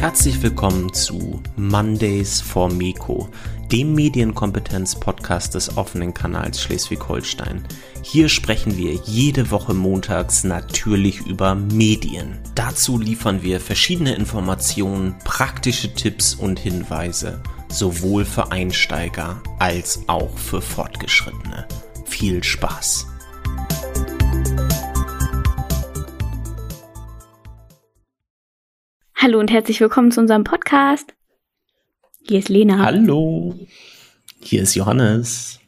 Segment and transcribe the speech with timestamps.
[0.00, 3.28] Herzlich willkommen zu Mondays for Meko,
[3.70, 7.62] dem Medienkompetenz-Podcast des offenen Kanals Schleswig-Holstein.
[8.00, 12.38] Hier sprechen wir jede Woche montags natürlich über Medien.
[12.54, 20.62] Dazu liefern wir verschiedene Informationen, praktische Tipps und Hinweise, sowohl für Einsteiger als auch für
[20.62, 21.68] Fortgeschrittene.
[22.06, 23.09] Viel Spaß!
[29.22, 31.12] Hallo und herzlich willkommen zu unserem Podcast.
[32.26, 32.78] Hier ist Lena.
[32.78, 33.54] Hallo,
[34.40, 35.60] hier ist Johannes.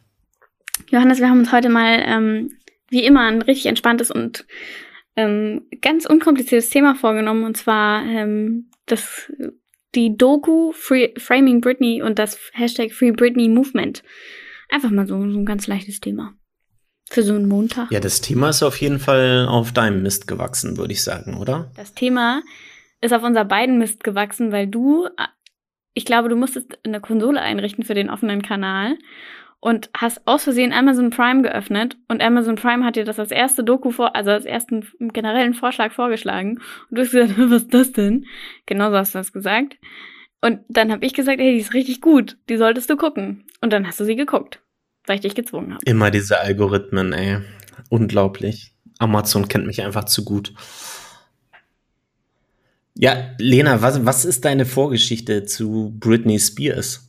[0.88, 2.56] Johannes, wir haben uns heute mal ähm,
[2.88, 4.46] wie immer ein richtig entspanntes und
[5.16, 9.30] ähm, ganz unkompliziertes Thema vorgenommen und zwar ähm, das
[9.94, 14.02] die Doku Free, Framing Britney und das Hashtag Free Britney Movement.
[14.70, 16.32] Einfach mal so, so ein ganz leichtes Thema.
[17.10, 17.92] Für so einen Montag.
[17.92, 21.70] Ja, das Thema ist auf jeden Fall auf deinem Mist gewachsen, würde ich sagen, oder?
[21.76, 22.40] Das Thema
[23.02, 25.08] ist auf unser beiden Mist gewachsen, weil du,
[25.92, 28.96] ich glaube, du musstest eine Konsole einrichten für den offenen Kanal
[29.60, 33.62] und hast aus Versehen Amazon Prime geöffnet und Amazon Prime hat dir das als erste
[33.62, 37.92] Doku vor, also als ersten generellen Vorschlag vorgeschlagen und du hast gesagt, was ist das
[37.92, 38.26] denn?
[38.66, 39.76] Genauso hast du das gesagt.
[40.40, 43.44] Und dann habe ich gesagt, hey, die ist richtig gut, die solltest du gucken.
[43.60, 44.60] Und dann hast du sie geguckt,
[45.06, 45.84] weil ich dich gezwungen habe.
[45.84, 47.38] Immer diese Algorithmen, ey.
[47.90, 48.74] Unglaublich.
[48.98, 50.52] Amazon kennt mich einfach zu gut.
[52.94, 57.08] Ja, Lena, was, was ist deine Vorgeschichte zu Britney Spears?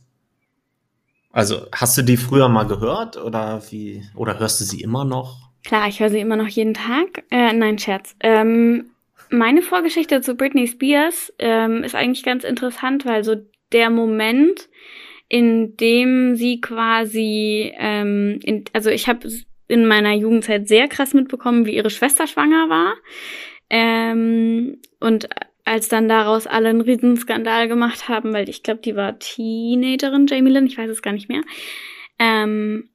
[1.30, 5.50] Also, hast du die früher mal gehört oder wie, oder hörst du sie immer noch?
[5.64, 7.24] Klar, ich höre sie immer noch jeden Tag.
[7.30, 8.14] Äh, nein, Scherz.
[8.20, 8.90] Ähm,
[9.30, 13.36] meine Vorgeschichte zu Britney Spears ähm, ist eigentlich ganz interessant, weil so
[13.72, 14.68] der Moment,
[15.28, 19.28] in dem sie quasi, ähm, in, also ich habe
[19.66, 22.94] in meiner Jugendzeit sehr krass mitbekommen, wie ihre Schwester schwanger war.
[23.70, 25.28] Ähm, und
[25.64, 30.50] als dann daraus alle einen Riesenskandal gemacht haben, weil ich glaube, die war Teenagerin, Jamie
[30.50, 31.42] Lynn, ich weiß es gar nicht mehr.
[32.18, 32.90] Ähm,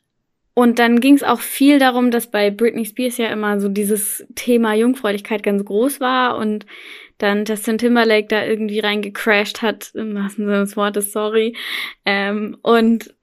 [0.54, 4.26] und dann ging es auch viel darum, dass bei Britney Spears ja immer so dieses
[4.36, 6.66] Thema Jungfräulichkeit ganz groß war und
[7.18, 11.56] dann Justin Timberlake da irgendwie reingecrashed hat, im wahrsten Sinne des Wortes, sorry.
[12.06, 13.14] Ähm, und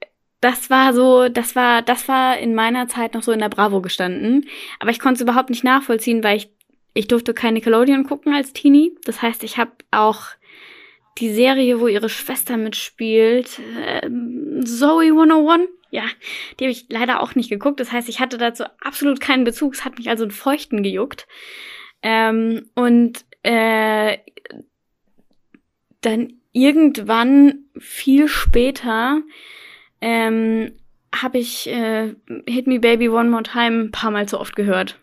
[0.41, 3.81] das war so, das war, das war in meiner Zeit noch so in der Bravo
[3.81, 4.47] gestanden.
[4.79, 6.49] Aber ich konnte es überhaupt nicht nachvollziehen, weil ich
[6.97, 8.95] ich durfte kein Nickelodeon gucken als Teenie.
[9.03, 10.25] Das heißt, ich habe auch
[11.19, 14.09] die Serie, wo ihre Schwester mitspielt, äh,
[14.63, 15.69] Zoe 101.
[15.91, 16.03] Ja,
[16.59, 17.79] die habe ich leider auch nicht geguckt.
[17.79, 19.75] Das heißt, ich hatte dazu absolut keinen Bezug.
[19.75, 21.27] Es hat mich also in Feuchten gejuckt.
[22.01, 24.17] Ähm, und äh,
[26.01, 29.21] dann irgendwann viel später
[30.01, 30.71] ähm,
[31.15, 32.15] habe ich äh,
[32.47, 34.99] Hit Me Baby One More Time ein paar Mal zu oft gehört.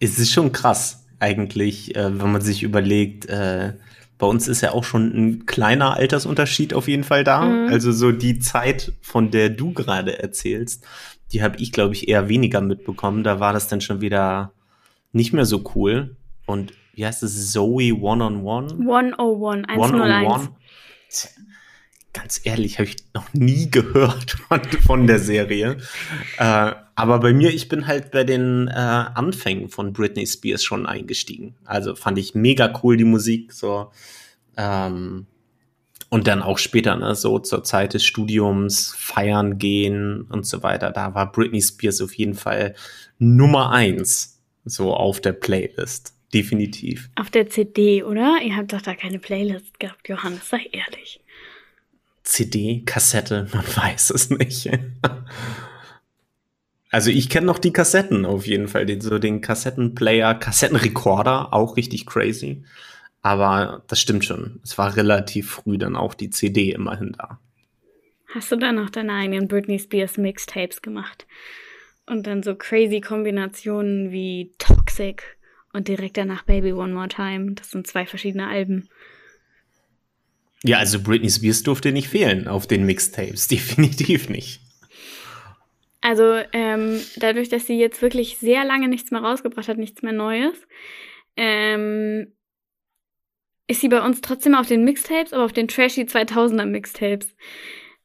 [0.00, 3.72] Es ist schon krass, eigentlich, äh, wenn man sich überlegt, äh,
[4.18, 7.44] bei uns ist ja auch schon ein kleiner Altersunterschied auf jeden Fall da.
[7.44, 7.68] Mhm.
[7.68, 10.84] Also so die Zeit, von der du gerade erzählst,
[11.32, 13.22] die habe ich, glaube ich, eher weniger mitbekommen.
[13.22, 14.52] Da war das dann schon wieder
[15.12, 16.16] nicht mehr so cool.
[16.46, 17.52] Und wie heißt es?
[17.52, 18.78] Zoe One-on-One?
[18.80, 20.50] 101, 101
[22.18, 25.78] ganz ehrlich, habe ich noch nie gehört von, von der Serie.
[26.38, 30.86] äh, aber bei mir, ich bin halt bei den äh, Anfängen von Britney Spears schon
[30.86, 31.54] eingestiegen.
[31.64, 33.92] Also fand ich mega cool die Musik, so.
[34.56, 35.26] Ähm,
[36.10, 40.90] und dann auch später, ne, so zur Zeit des Studiums, feiern gehen und so weiter.
[40.90, 42.74] Da war Britney Spears auf jeden Fall
[43.18, 46.14] Nummer eins, so auf der Playlist.
[46.34, 47.08] Definitiv.
[47.14, 48.38] Auf der CD, oder?
[48.42, 51.20] Ihr habt doch da keine Playlist gehabt, Johannes, sei ehrlich.
[52.28, 54.70] CD, Kassette, man weiß es nicht.
[56.90, 61.76] also ich kenne noch die Kassetten auf jeden Fall, den, so den Kassettenplayer, Kassettenrekorder, auch
[61.76, 62.62] richtig crazy.
[63.22, 64.60] Aber das stimmt schon.
[64.62, 67.40] Es war relativ früh dann auch die CD immerhin da.
[68.34, 71.26] Hast du dann noch deine eigenen Britney Spears Mixtapes gemacht?
[72.06, 75.38] Und dann so crazy Kombinationen wie Toxic
[75.72, 77.52] und direkt danach Baby One More Time.
[77.54, 78.88] Das sind zwei verschiedene Alben.
[80.64, 84.60] Ja, also Britney Spears durfte nicht fehlen auf den Mixtapes, definitiv nicht.
[86.00, 90.12] Also ähm, dadurch, dass sie jetzt wirklich sehr lange nichts mehr rausgebracht hat, nichts mehr
[90.12, 90.54] Neues,
[91.36, 92.32] ähm,
[93.66, 97.34] ist sie bei uns trotzdem auf den Mixtapes, aber auf den Trashy 2000er Mixtapes.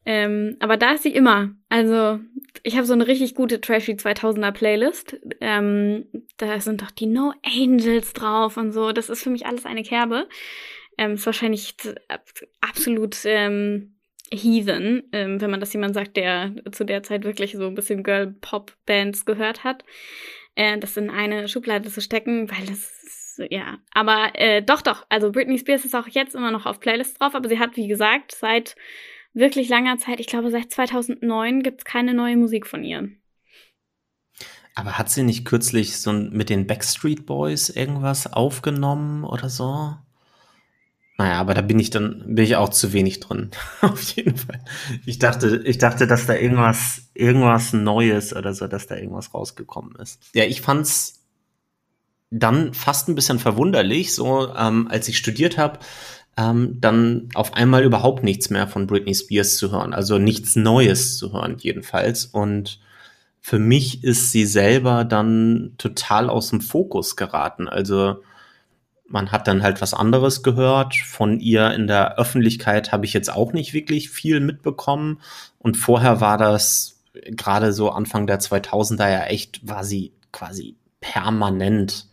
[0.06, 1.54] Ähm, aber da ist sie immer.
[1.70, 2.20] Also
[2.62, 5.16] ich habe so eine richtig gute Trashy 2000er Playlist.
[5.40, 6.04] Ähm,
[6.36, 8.92] da sind doch die No Angels drauf und so.
[8.92, 10.28] Das ist für mich alles eine Kerbe
[10.98, 11.74] ähm, ist wahrscheinlich
[12.60, 13.96] absolut ähm,
[14.32, 18.02] Heathen, ähm, wenn man das jemand sagt, der zu der Zeit wirklich so ein bisschen
[18.02, 19.84] Girl-Pop-Bands gehört hat,
[20.54, 23.04] äh, das in eine Schublade zu stecken, weil das
[23.50, 23.78] ja.
[23.92, 25.06] Aber äh, doch, doch.
[25.08, 27.88] Also Britney Spears ist auch jetzt immer noch auf Playlists drauf, aber sie hat, wie
[27.88, 28.76] gesagt, seit
[29.32, 33.08] wirklich langer Zeit, ich glaube seit 2009, gibt's keine neue Musik von ihr.
[34.76, 39.96] Aber hat sie nicht kürzlich so mit den Backstreet Boys irgendwas aufgenommen oder so?
[41.16, 43.50] Naja, aber da bin ich dann, bin ich auch zu wenig drin.
[43.80, 44.60] Auf jeden Fall.
[45.06, 49.94] Ich dachte, ich dachte, dass da irgendwas, irgendwas Neues oder so, dass da irgendwas rausgekommen
[49.96, 50.20] ist.
[50.34, 51.20] Ja, ich fand's
[52.30, 55.78] dann fast ein bisschen verwunderlich, so ähm, als ich studiert habe,
[56.36, 59.94] ähm, dann auf einmal überhaupt nichts mehr von Britney Spears zu hören.
[59.94, 62.26] Also nichts Neues zu hören, jedenfalls.
[62.26, 62.80] Und
[63.40, 67.68] für mich ist sie selber dann total aus dem Fokus geraten.
[67.68, 68.22] Also
[69.14, 70.94] man hat dann halt was anderes gehört.
[70.96, 75.20] Von ihr in der Öffentlichkeit habe ich jetzt auch nicht wirklich viel mitbekommen.
[75.58, 82.08] Und vorher war das gerade so Anfang der 2000er ja echt, war sie quasi permanent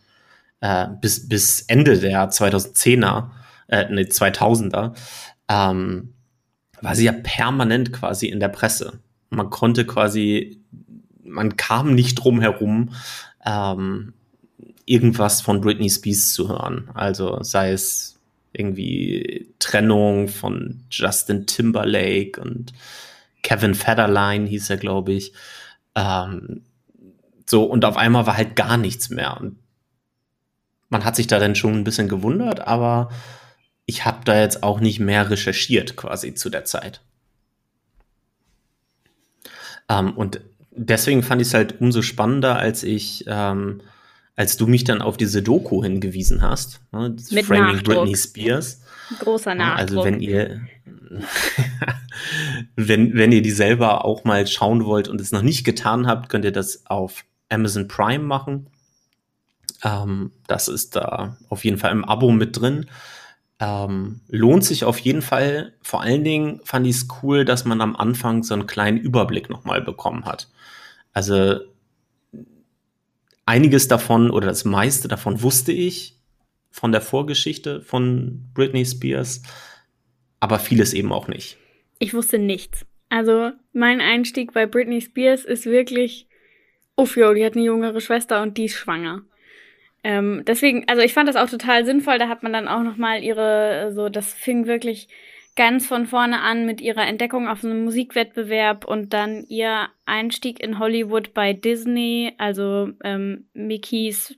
[0.60, 3.30] äh, bis, bis Ende der 2010er,
[3.66, 4.94] äh, ne, 2000er,
[5.48, 6.14] ähm,
[6.80, 9.00] war sie ja permanent quasi in der Presse.
[9.28, 10.62] Man konnte quasi
[11.24, 12.90] man kam nicht drum herum,
[13.44, 14.14] ähm,
[14.84, 16.90] irgendwas von Britney Spears zu hören.
[16.94, 18.18] Also sei es
[18.52, 22.72] irgendwie Trennung von Justin Timberlake und
[23.42, 25.32] Kevin Federline hieß er, glaube ich.
[25.94, 26.62] Ähm,
[27.46, 29.38] so, und auf einmal war halt gar nichts mehr.
[29.40, 29.58] Und
[30.88, 33.10] man hat sich da dann schon ein bisschen gewundert, aber
[33.86, 37.00] ich habe da jetzt auch nicht mehr recherchiert quasi zu der Zeit.
[39.88, 40.40] Ähm, und
[40.70, 43.80] deswegen fand ich es halt umso spannender, als ich, ähm,
[44.36, 46.80] als du mich dann auf diese Doku hingewiesen hast.
[46.92, 47.96] Ne, Mit Framing Nachdruck.
[47.96, 48.82] Britney Spears.
[49.18, 49.78] Großer Nachdruck.
[49.78, 50.62] Also wenn ihr,
[52.76, 56.28] wenn, wenn ihr die selber auch mal schauen wollt und es noch nicht getan habt,
[56.28, 58.68] könnt ihr das auf Amazon Prime machen.
[59.84, 62.86] Ähm, das ist da auf jeden Fall im Abo mit drin.
[63.60, 65.74] Ähm, lohnt sich auf jeden Fall.
[65.82, 69.50] Vor allen Dingen fand ich es cool, dass man am Anfang so einen kleinen Überblick
[69.50, 70.48] nochmal bekommen hat.
[71.12, 71.60] Also
[73.46, 76.16] einiges davon oder das meiste davon wusste ich
[76.70, 79.42] von der Vorgeschichte von Britney Spears,
[80.40, 81.58] aber vieles eben auch nicht.
[81.98, 82.86] Ich wusste nichts.
[83.08, 86.26] Also mein Einstieg bei Britney Spears ist wirklich,
[86.96, 89.22] uff, jo, die hat eine jüngere Schwester und die ist schwanger.
[90.02, 92.18] Ähm, deswegen, also ich fand das auch total sinnvoll.
[92.18, 95.08] Da hat man dann auch noch mal ihre, so das fing wirklich
[95.56, 100.78] ganz von vorne an mit ihrer Entdeckung auf einem Musikwettbewerb und dann ihr Einstieg in
[100.78, 104.34] Hollywood bei Disney, also ähm, Mickeys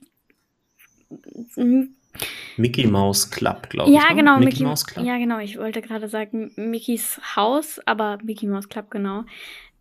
[2.57, 4.03] Mickey Mouse Club, glaube ja, ich.
[4.03, 4.15] Ja, ne?
[4.15, 5.05] genau, Mickey, Mickey Mouse Club.
[5.05, 9.25] Ja, genau, ich wollte gerade sagen Mickeys Haus, aber Mickey Mouse Club, genau.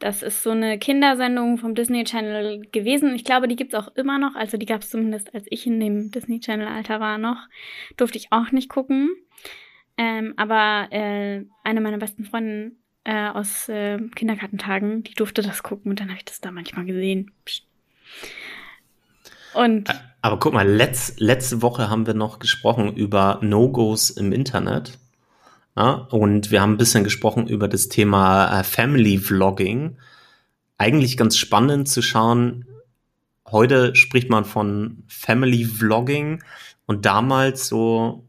[0.01, 3.15] Das ist so eine Kindersendung vom Disney Channel gewesen.
[3.15, 4.35] Ich glaube, die gibt's auch immer noch.
[4.35, 7.39] Also die gab's zumindest, als ich in dem Disney Channel Alter war noch.
[7.97, 9.11] Durfte ich auch nicht gucken.
[9.97, 15.91] Ähm, aber äh, eine meiner besten Freundinnen äh, aus äh, Kindergartentagen, die durfte das gucken
[15.91, 17.31] und dann habe ich das da manchmal gesehen.
[19.55, 19.89] Und
[20.21, 24.99] aber guck mal, letz, letzte Woche haben wir noch gesprochen über No-Gos im Internet.
[25.77, 29.99] Ja, und wir haben ein bisschen gesprochen über das Thema äh, Family Vlogging.
[30.79, 32.65] Eigentlich ganz spannend zu schauen.
[33.51, 36.43] Heute spricht man von Family Vlogging
[36.87, 38.25] und damals so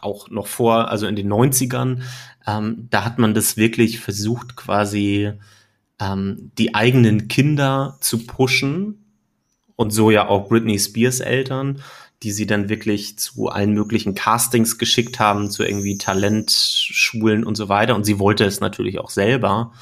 [0.00, 2.02] auch noch vor, also in den 90ern,
[2.46, 5.32] ähm, da hat man das wirklich versucht, quasi
[6.00, 9.04] ähm, die eigenen Kinder zu pushen
[9.76, 11.82] und so ja auch Britney Spears Eltern,
[12.22, 17.68] die sie dann wirklich zu allen möglichen Castings geschickt haben, zu irgendwie Talentschulen und so
[17.68, 17.94] weiter.
[17.94, 19.72] Und sie wollte es natürlich auch selber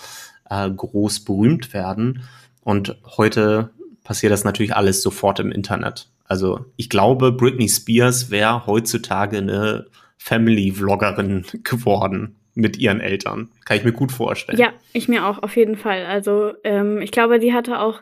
[0.51, 2.25] äh, groß berühmt werden.
[2.63, 3.71] Und heute
[4.03, 6.09] passiert das natürlich alles sofort im Internet.
[6.33, 13.51] Also ich glaube, Britney Spears wäre heutzutage eine Family-Vloggerin geworden mit ihren Eltern.
[13.67, 14.59] Kann ich mir gut vorstellen.
[14.59, 16.07] Ja, ich mir auch, auf jeden Fall.
[16.07, 18.01] Also ähm, ich glaube, die hatte auch,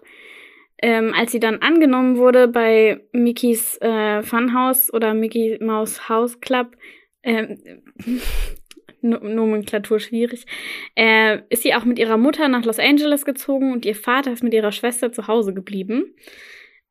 [0.80, 6.76] ähm, als sie dann angenommen wurde bei Mickeys äh, Funhouse oder Mickey Mouse House Club,
[7.24, 7.58] ähm,
[9.02, 10.46] Nomenklatur schwierig,
[10.94, 14.44] äh, ist sie auch mit ihrer Mutter nach Los Angeles gezogen und ihr Vater ist
[14.44, 16.14] mit ihrer Schwester zu Hause geblieben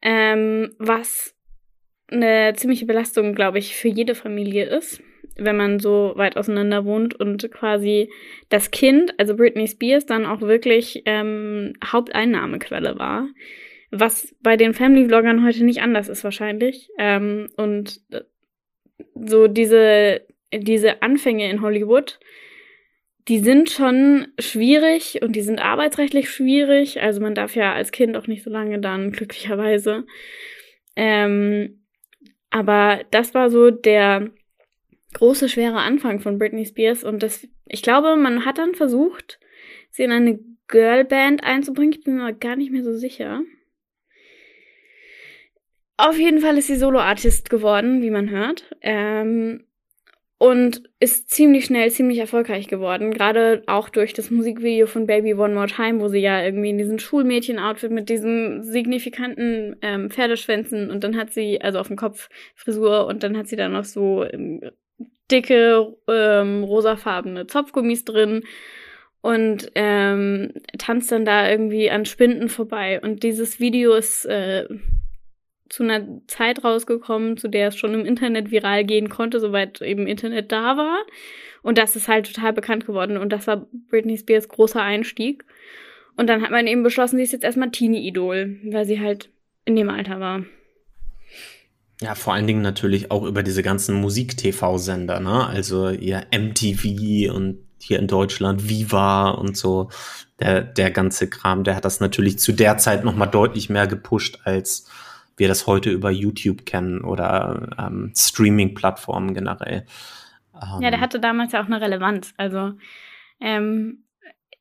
[0.01, 1.35] ähm, was
[2.11, 5.01] eine ziemliche Belastung, glaube ich, für jede Familie ist,
[5.37, 8.09] wenn man so weit auseinander wohnt und quasi
[8.49, 13.27] das Kind, also Britney Spears, dann auch wirklich ähm, Haupteinnahmequelle war.
[13.91, 16.89] Was bei den Family-Vloggern heute nicht anders ist wahrscheinlich.
[16.99, 18.01] Ähm, und
[19.15, 20.21] so diese,
[20.53, 22.19] diese Anfänge in Hollywood,
[23.29, 26.99] die sind schon schwierig und die sind arbeitsrechtlich schwierig.
[26.99, 30.05] Also man darf ja als Kind auch nicht so lange dann, glücklicherweise.
[30.95, 31.83] Ähm,
[32.49, 34.31] aber das war so der
[35.13, 39.39] große, schwere Anfang von Britney Spears und das, ich glaube, man hat dann versucht,
[39.91, 41.93] sie in eine Girlband einzubringen.
[41.93, 43.41] Ich bin mir gar nicht mehr so sicher.
[45.97, 48.75] Auf jeden Fall ist sie Solo-Artist geworden, wie man hört.
[48.81, 49.65] Ähm,
[50.39, 53.11] und ist ziemlich schnell ziemlich erfolgreich geworden.
[53.11, 56.77] Gerade auch durch das Musikvideo von Baby One More Time, wo sie ja irgendwie in
[56.77, 62.29] diesem Schulmädchen-Outfit mit diesen signifikanten ähm, Pferdeschwänzen und dann hat sie, also auf dem Kopf
[62.55, 64.61] Frisur und dann hat sie da noch so ähm,
[65.29, 68.43] dicke ähm, rosafarbene Zopfgummis drin
[69.21, 73.01] und ähm, tanzt dann da irgendwie an Spinden vorbei.
[73.01, 74.69] Und dieses Video ist äh,
[75.69, 80.07] zu einer Zeit rausgekommen, zu der es schon im Internet viral gehen konnte, soweit eben
[80.07, 81.05] Internet da war.
[81.61, 83.17] Und das ist halt total bekannt geworden.
[83.17, 85.45] Und das war Britney Spears großer Einstieg.
[86.17, 89.29] Und dann hat man eben beschlossen, sie ist jetzt erstmal Teenie-Idol, weil sie halt
[89.65, 90.43] in dem Alter war.
[92.01, 95.47] Ja, vor allen Dingen natürlich auch über diese ganzen Musik-TV-Sender, ne?
[95.47, 99.89] Also ihr MTV und hier in Deutschland Viva und so.
[100.39, 104.39] Der, der ganze Kram, der hat das natürlich zu der Zeit nochmal deutlich mehr gepusht,
[104.45, 104.89] als
[105.39, 109.85] wir das heute über YouTube kennen oder ähm, Streaming-Plattformen generell.
[110.53, 112.33] Ähm, ja, der hatte damals ja auch eine Relevanz.
[112.37, 112.73] Also,
[113.39, 114.05] ähm,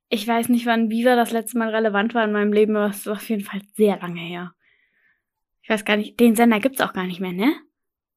[0.09, 2.99] ich weiß nicht, wann Viva das letzte Mal relevant war in meinem Leben, aber es
[2.99, 4.53] ist auf jeden Fall sehr lange her.
[5.63, 7.55] Ich weiß gar nicht, den Sender gibt's auch gar nicht mehr, ne?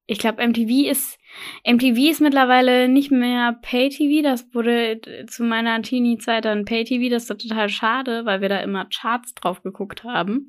[0.08, 1.20] Ich glaube, MTV ist
[1.66, 4.24] MTV ist mittlerweile nicht mehr Pay-TV.
[4.24, 7.10] Das wurde zu meiner Teenie-Zeit dann Pay-TV.
[7.10, 10.48] Das ist total schade, weil wir da immer Charts drauf geguckt haben.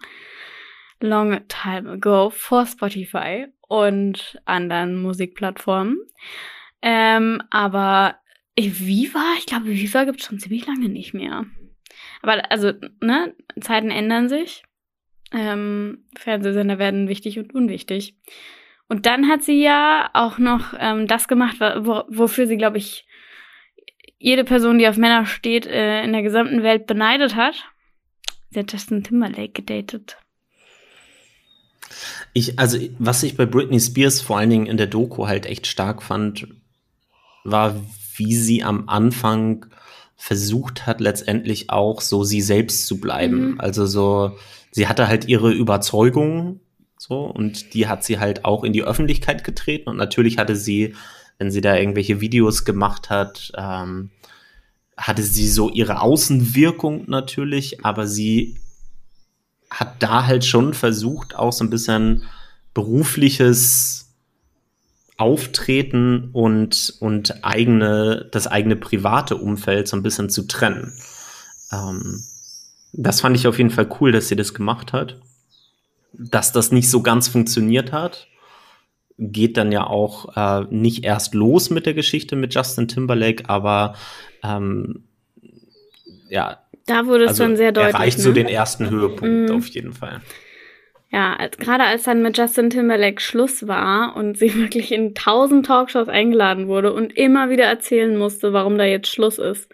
[1.02, 5.98] Long time ago vor Spotify und anderen Musikplattformen.
[6.82, 8.16] Ähm, aber
[8.58, 11.46] Viva, ich glaube, Viva gibt's schon ziemlich lange nicht mehr.
[12.22, 14.62] Aber also, ne, Zeiten ändern sich.
[15.32, 18.16] Ähm, Fernsehsender werden wichtig und unwichtig.
[18.88, 23.06] Und dann hat sie ja auch noch ähm, das gemacht, wo, wofür sie, glaube ich,
[24.18, 27.64] jede Person, die auf Männer steht, äh, in der gesamten Welt beneidet hat.
[28.50, 30.18] Sie hat Justin Timberlake gedatet.
[32.32, 35.66] Ich, also, was ich bei Britney Spears vor allen Dingen in der Doku halt echt
[35.66, 36.46] stark fand,
[37.44, 37.80] war,
[38.16, 39.66] wie sie am Anfang
[40.16, 43.52] versucht hat, letztendlich auch so sie selbst zu bleiben.
[43.52, 43.60] Mhm.
[43.60, 44.36] Also so,
[44.70, 46.60] sie hatte halt ihre Überzeugungen,
[46.96, 49.88] so, und die hat sie halt auch in die Öffentlichkeit getreten.
[49.88, 50.94] Und natürlich hatte sie,
[51.38, 54.10] wenn sie da irgendwelche Videos gemacht hat, ähm,
[54.96, 58.60] hatte sie so ihre Außenwirkung natürlich, aber sie
[59.72, 62.24] hat da halt schon versucht, auch so ein bisschen
[62.74, 64.14] berufliches
[65.16, 70.92] Auftreten und, und eigene, das eigene private Umfeld so ein bisschen zu trennen.
[71.70, 72.22] Ähm,
[72.92, 75.20] das fand ich auf jeden Fall cool, dass sie das gemacht hat.
[76.12, 78.26] Dass das nicht so ganz funktioniert hat,
[79.16, 83.94] geht dann ja auch äh, nicht erst los mit der Geschichte mit Justin Timberlake, aber
[84.42, 85.04] ähm,
[86.28, 87.94] ja, da wurde es also schon sehr deutlich.
[87.94, 88.24] Erreicht ne?
[88.24, 89.54] so den ersten Höhepunkt mm.
[89.54, 90.20] auf jeden Fall.
[91.10, 95.66] Ja, als, gerade als dann mit Justin Timberlake Schluss war und sie wirklich in tausend
[95.66, 99.70] Talkshows eingeladen wurde und immer wieder erzählen musste, warum da jetzt Schluss ist.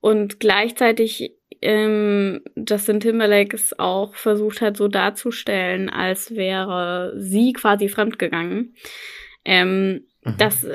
[0.00, 7.88] Und gleichzeitig ähm, Justin Timberlake es auch versucht hat, so darzustellen, als wäre sie quasi
[7.88, 8.74] fremdgegangen.
[9.44, 10.34] Ähm, mhm.
[10.38, 10.66] Das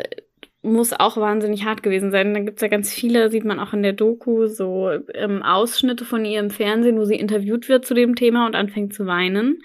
[0.63, 2.34] muss auch wahnsinnig hart gewesen sein.
[2.34, 6.24] Da gibt's ja ganz viele, sieht man auch in der Doku, so ähm, Ausschnitte von
[6.25, 9.62] ihr im Fernsehen, wo sie interviewt wird zu dem Thema und anfängt zu weinen.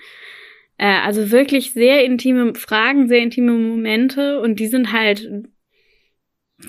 [0.76, 5.46] Äh, also wirklich sehr intime Fragen, sehr intime Momente und die sind halt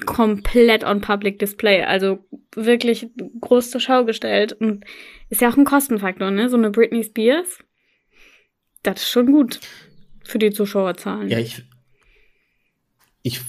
[0.05, 1.83] komplett on public display.
[1.83, 2.19] Also
[2.53, 3.07] wirklich
[3.41, 4.85] groß zur Schau gestellt und
[5.29, 6.49] ist ja auch ein Kostenfaktor, ne?
[6.49, 7.59] So eine Britney Spears.
[8.83, 9.59] Das ist schon gut
[10.23, 11.29] für die Zuschauerzahlen.
[11.29, 11.63] Ja, ich,
[13.23, 13.41] ich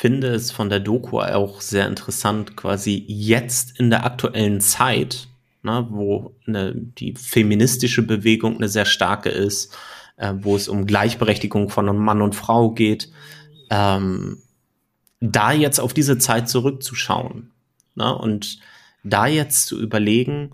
[0.00, 5.28] finde es von der Doku auch sehr interessant, quasi jetzt in der aktuellen Zeit,
[5.62, 9.76] ne, wo eine, die feministische Bewegung eine sehr starke ist,
[10.16, 13.12] äh, wo es um Gleichberechtigung von Mann und Frau geht,
[13.68, 14.38] ähm,
[15.20, 17.50] da jetzt auf diese Zeit zurückzuschauen
[17.94, 18.58] ne, und
[19.04, 20.52] da jetzt zu überlegen,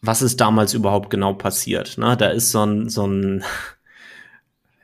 [0.00, 1.98] was ist damals überhaupt genau passiert.
[1.98, 2.16] Ne?
[2.16, 3.44] Da ist so ein, so ein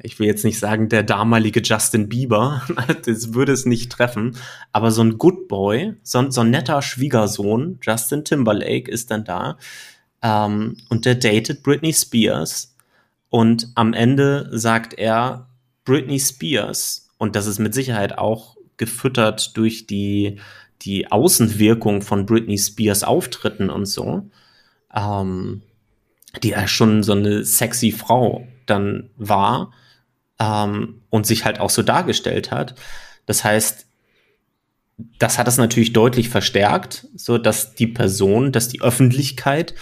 [0.03, 2.63] ich will jetzt nicht sagen, der damalige Justin Bieber,
[3.05, 4.37] das würde es nicht treffen,
[4.73, 9.59] aber so ein Good Boy, so, so ein netter Schwiegersohn, Justin Timberlake, ist dann da
[10.23, 12.75] ähm, und der datet Britney Spears
[13.29, 15.49] und am Ende sagt er,
[15.85, 20.41] Britney Spears, und das ist mit Sicherheit auch gefüttert durch die,
[20.83, 24.31] die Außenwirkung von Britney Spears Auftritten und so,
[24.95, 25.63] ähm,
[26.43, 29.73] die ja schon so eine sexy Frau dann war,
[30.43, 32.75] ähm, und sich halt auch so dargestellt hat.
[33.27, 33.87] Das heißt,
[35.19, 39.75] das hat es natürlich deutlich verstärkt, so dass die Person, dass die Öffentlichkeit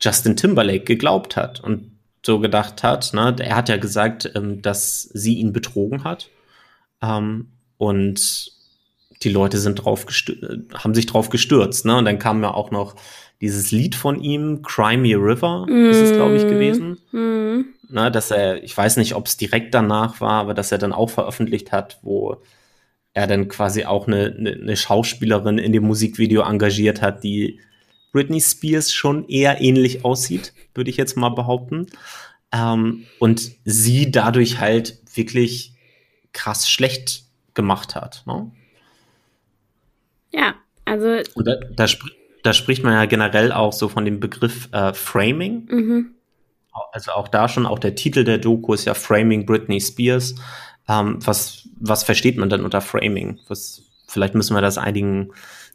[0.00, 1.92] Justin Timberlake geglaubt hat und
[2.24, 3.12] so gedacht hat.
[3.14, 3.34] Ne?
[3.38, 6.28] Er hat ja gesagt, ähm, dass sie ihn betrogen hat.
[7.02, 8.52] Ähm, und
[9.22, 10.06] die Leute sind drauf
[10.74, 11.86] haben sich drauf gestürzt.
[11.86, 11.96] Ne?
[11.96, 12.96] Und dann kam ja auch noch
[13.40, 15.90] dieses Lied von ihm, Cry Me River, mm.
[15.90, 16.98] ist es, glaube ich, gewesen.
[17.12, 17.73] Mm.
[17.88, 20.92] Ne, dass er, ich weiß nicht, ob es direkt danach war, aber dass er dann
[20.92, 22.42] auch veröffentlicht hat, wo
[23.12, 27.60] er dann quasi auch eine, eine, eine Schauspielerin in dem Musikvideo engagiert hat, die
[28.12, 31.86] Britney Spears schon eher ähnlich aussieht, würde ich jetzt mal behaupten.
[32.52, 35.74] Ähm, und sie dadurch halt wirklich
[36.32, 37.24] krass schlecht
[37.54, 38.22] gemacht hat.
[38.26, 38.50] Ne?
[40.32, 41.18] Ja, also.
[41.34, 41.86] Und da, da,
[42.42, 45.66] da, spricht man ja generell auch so von dem Begriff äh, Framing.
[45.70, 46.14] Mhm.
[46.92, 50.34] Also auch da schon, auch der Titel der Doku ist ja Framing Britney Spears.
[50.88, 53.38] Ähm, was, was versteht man denn unter Framing?
[53.48, 55.30] Was, vielleicht müssen wir das einigen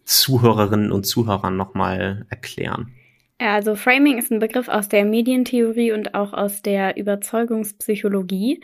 [0.06, 2.94] Zuhörerinnen und Zuhörern nochmal erklären.
[3.38, 8.60] Also Framing ist ein Begriff aus der Medientheorie und auch aus der Überzeugungspsychologie.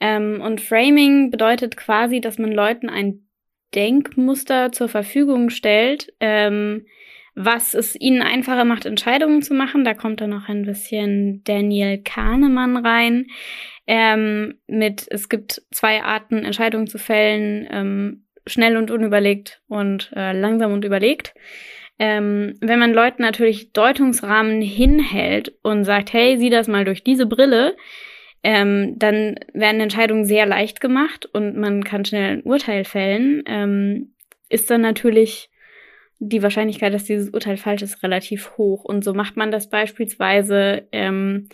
[0.00, 3.26] Ähm, und Framing bedeutet quasi, dass man Leuten ein
[3.74, 6.86] Denkmuster zur Verfügung stellt, ähm,
[7.36, 9.84] was es ihnen einfacher macht, Entscheidungen zu machen.
[9.84, 13.26] Da kommt dann noch ein bisschen Daniel Kahnemann rein.
[13.86, 20.32] Ähm, mit, es gibt zwei Arten, Entscheidungen zu fällen, ähm, schnell und unüberlegt und äh,
[20.32, 21.34] langsam und überlegt.
[21.98, 27.26] Ähm, wenn man Leuten natürlich Deutungsrahmen hinhält und sagt, hey, sieh das mal durch diese
[27.26, 27.76] Brille,
[28.42, 33.42] ähm, dann werden Entscheidungen sehr leicht gemacht und man kann schnell ein Urteil fällen.
[33.46, 34.14] Ähm,
[34.48, 35.50] ist dann natürlich
[36.18, 38.84] die Wahrscheinlichkeit, dass dieses Urteil falsch ist, relativ hoch.
[38.84, 41.48] Und so macht man das beispielsweise, ähm,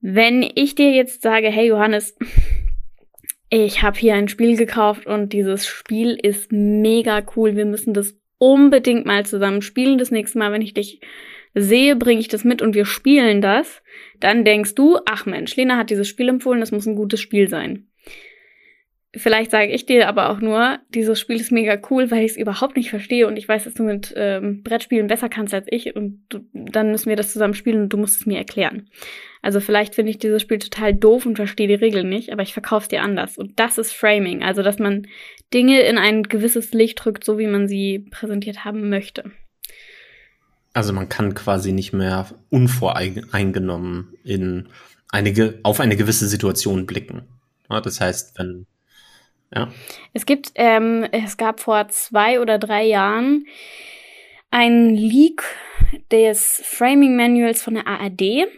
[0.00, 2.16] wenn ich dir jetzt sage, hey Johannes,
[3.50, 7.56] ich habe hier ein Spiel gekauft und dieses Spiel ist mega cool.
[7.56, 9.98] Wir müssen das unbedingt mal zusammen spielen.
[9.98, 11.00] Das nächste Mal, wenn ich dich
[11.54, 13.82] sehe, bringe ich das mit und wir spielen das.
[14.20, 17.48] Dann denkst du, ach Mensch, Lena hat dieses Spiel empfohlen, das muss ein gutes Spiel
[17.48, 17.89] sein.
[19.16, 22.36] Vielleicht sage ich dir aber auch nur, dieses Spiel ist mega cool, weil ich es
[22.36, 25.96] überhaupt nicht verstehe und ich weiß, dass du mit ähm, Brettspielen besser kannst als ich
[25.96, 28.88] und du, dann müssen wir das zusammen spielen und du musst es mir erklären.
[29.42, 32.52] Also vielleicht finde ich dieses Spiel total doof und verstehe die Regeln nicht, aber ich
[32.52, 33.36] verkaufe es dir anders.
[33.36, 35.08] Und das ist Framing, also dass man
[35.52, 39.32] Dinge in ein gewisses Licht drückt, so wie man sie präsentiert haben möchte.
[40.72, 44.68] Also man kann quasi nicht mehr unvoreingenommen in
[45.08, 47.22] eine, auf eine gewisse Situation blicken.
[47.68, 48.66] Das heißt, wenn
[49.54, 49.68] ja.
[50.12, 53.46] Es gibt, ähm, es gab vor zwei oder drei Jahren
[54.50, 55.42] ein Leak
[56.10, 58.48] des Framing Manuals von der ARD.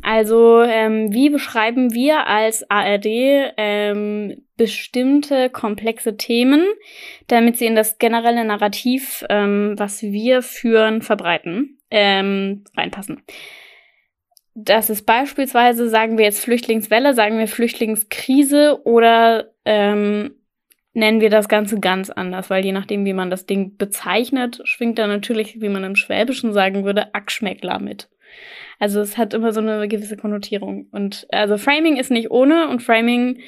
[0.00, 3.06] Also ähm, wie beschreiben wir als ARD
[3.56, 6.64] ähm, bestimmte komplexe Themen,
[7.26, 13.22] damit sie in das generelle Narrativ, ähm, was wir führen, verbreiten, ähm, reinpassen.
[14.54, 20.34] Das ist beispielsweise, sagen wir jetzt Flüchtlingswelle, sagen wir Flüchtlingskrise oder ähm,
[20.92, 24.98] nennen wir das Ganze ganz anders, weil je nachdem, wie man das Ding bezeichnet, schwingt
[24.98, 28.08] da natürlich, wie man im Schwäbischen sagen würde, Ackschmeckler mit.
[28.78, 30.88] Also es hat immer so eine gewisse Konnotierung.
[30.90, 33.38] Und also Framing ist nicht ohne und Framing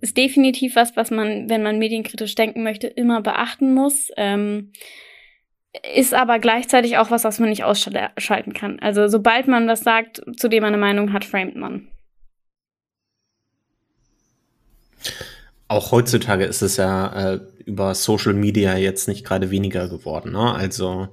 [0.00, 4.10] ist definitiv was, was man, wenn man medienkritisch denken möchte, immer beachten muss.
[4.16, 4.72] Ähm,
[5.94, 8.78] ist aber gleichzeitig auch was, was man nicht ausschalten kann.
[8.80, 11.86] Also sobald man das sagt, zu dem man eine Meinung hat, framet man.
[15.68, 20.32] Auch heutzutage ist es ja äh, über Social Media jetzt nicht gerade weniger geworden.
[20.32, 20.52] Ne?
[20.52, 21.08] Also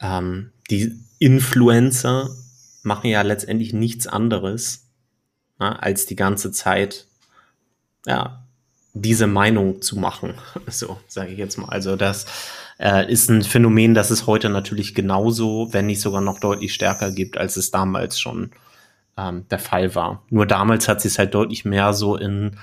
[0.00, 2.28] ähm, die Influencer
[2.82, 4.86] machen ja letztendlich nichts anderes,
[5.58, 7.06] ne, als die ganze Zeit
[8.06, 8.44] ja
[8.92, 10.34] diese Meinung zu machen.
[10.68, 11.68] So sage ich jetzt mal.
[11.68, 12.26] Also das
[12.78, 17.10] äh, ist ein Phänomen, das es heute natürlich genauso, wenn nicht sogar noch deutlich stärker
[17.10, 18.50] gibt, als es damals schon
[19.16, 20.22] ähm, der Fall war.
[20.30, 22.56] Nur damals hat sie es halt deutlich mehr so in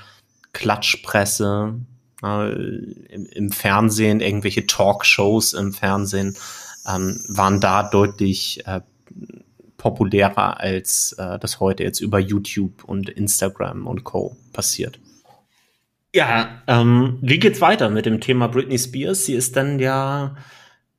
[0.53, 1.75] Klatschpresse,
[2.23, 6.35] äh, im, im, Fernsehen, irgendwelche Talkshows im Fernsehen
[6.87, 8.81] ähm, waren da deutlich äh,
[9.77, 14.37] populärer, als äh, das heute jetzt über YouTube und Instagram und Co.
[14.53, 14.99] passiert.
[16.13, 19.25] Ja, ähm, wie geht's weiter mit dem Thema Britney Spears?
[19.25, 20.35] Sie ist dann ja,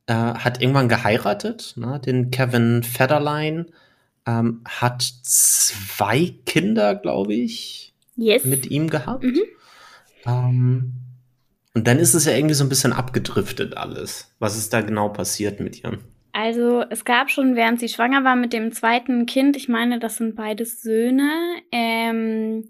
[0.06, 3.66] äh, hat irgendwann geheiratet, ne, den Kevin Federline,
[4.26, 8.44] ähm, hat zwei Kinder, glaube ich yes.
[8.44, 9.22] mit ihm gehabt.
[9.22, 9.42] Mhm.
[10.26, 10.92] Ähm,
[11.74, 14.34] und dann ist es ja irgendwie so ein bisschen abgedriftet alles.
[14.38, 15.98] Was ist da genau passiert mit ihr?
[16.32, 20.16] Also es gab schon, während sie schwanger war mit dem zweiten Kind, ich meine, das
[20.16, 21.30] sind beides Söhne,
[21.70, 22.68] ähm,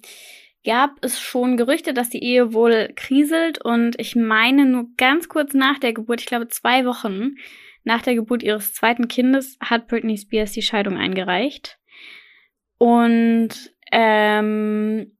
[0.64, 5.54] gab es schon Gerüchte, dass die Ehe wohl kriselt und ich meine nur ganz kurz
[5.54, 7.36] nach der Geburt, ich glaube zwei Wochen
[7.84, 11.78] nach der Geburt ihres zweiten Kindes, hat Britney Spears die Scheidung eingereicht.
[12.78, 13.50] Und
[13.92, 15.16] ähm,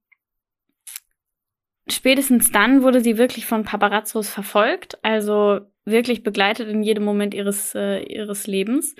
[1.88, 7.74] spätestens dann wurde sie wirklich von Paparazzos verfolgt, also wirklich begleitet in jedem Moment ihres,
[7.74, 8.96] äh, ihres Lebens.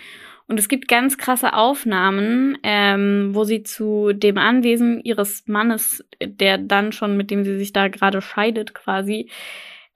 [0.47, 6.59] Und es gibt ganz krasse Aufnahmen, ähm, wo sie zu dem Anwesen ihres Mannes, der
[6.59, 9.31] dann schon, mit dem sie sich da gerade scheidet, quasi,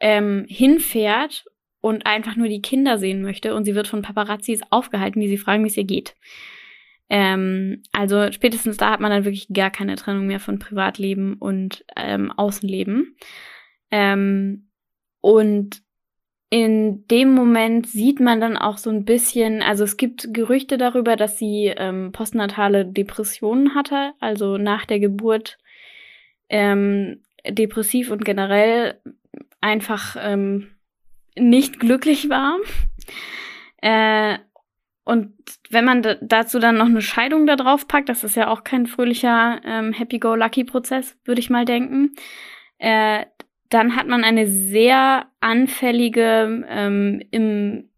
[0.00, 1.44] ähm, hinfährt
[1.80, 3.54] und einfach nur die Kinder sehen möchte.
[3.54, 6.14] Und sie wird von Paparazzis aufgehalten, die sie fragen, wie es ihr geht.
[7.10, 11.84] Ähm, also spätestens da hat man dann wirklich gar keine Trennung mehr von Privatleben und
[11.96, 13.16] ähm, Außenleben.
[13.90, 14.68] Ähm,
[15.20, 15.82] und
[16.50, 21.16] in dem Moment sieht man dann auch so ein bisschen, also es gibt Gerüchte darüber,
[21.16, 25.58] dass sie ähm, postnatale Depressionen hatte, also nach der Geburt
[26.48, 28.98] ähm, depressiv und generell
[29.60, 30.68] einfach ähm,
[31.36, 32.56] nicht glücklich war.
[33.80, 34.38] Äh,
[35.04, 35.34] und
[35.70, 38.88] wenn man dazu dann noch eine Scheidung da drauf packt, das ist ja auch kein
[38.88, 42.16] fröhlicher ähm, Happy-Go-Lucky-Prozess, würde ich mal denken,
[42.78, 43.24] äh,
[43.70, 47.90] dann hat man eine sehr anfällige, ähm, im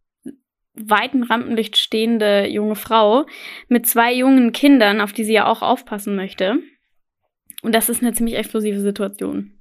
[0.75, 3.27] weiten Rampenlicht stehende junge Frau
[3.69, 6.59] mit zwei jungen Kindern, auf die sie ja auch aufpassen möchte.
[7.63, 9.53] Und das ist eine ziemlich explosive Situation.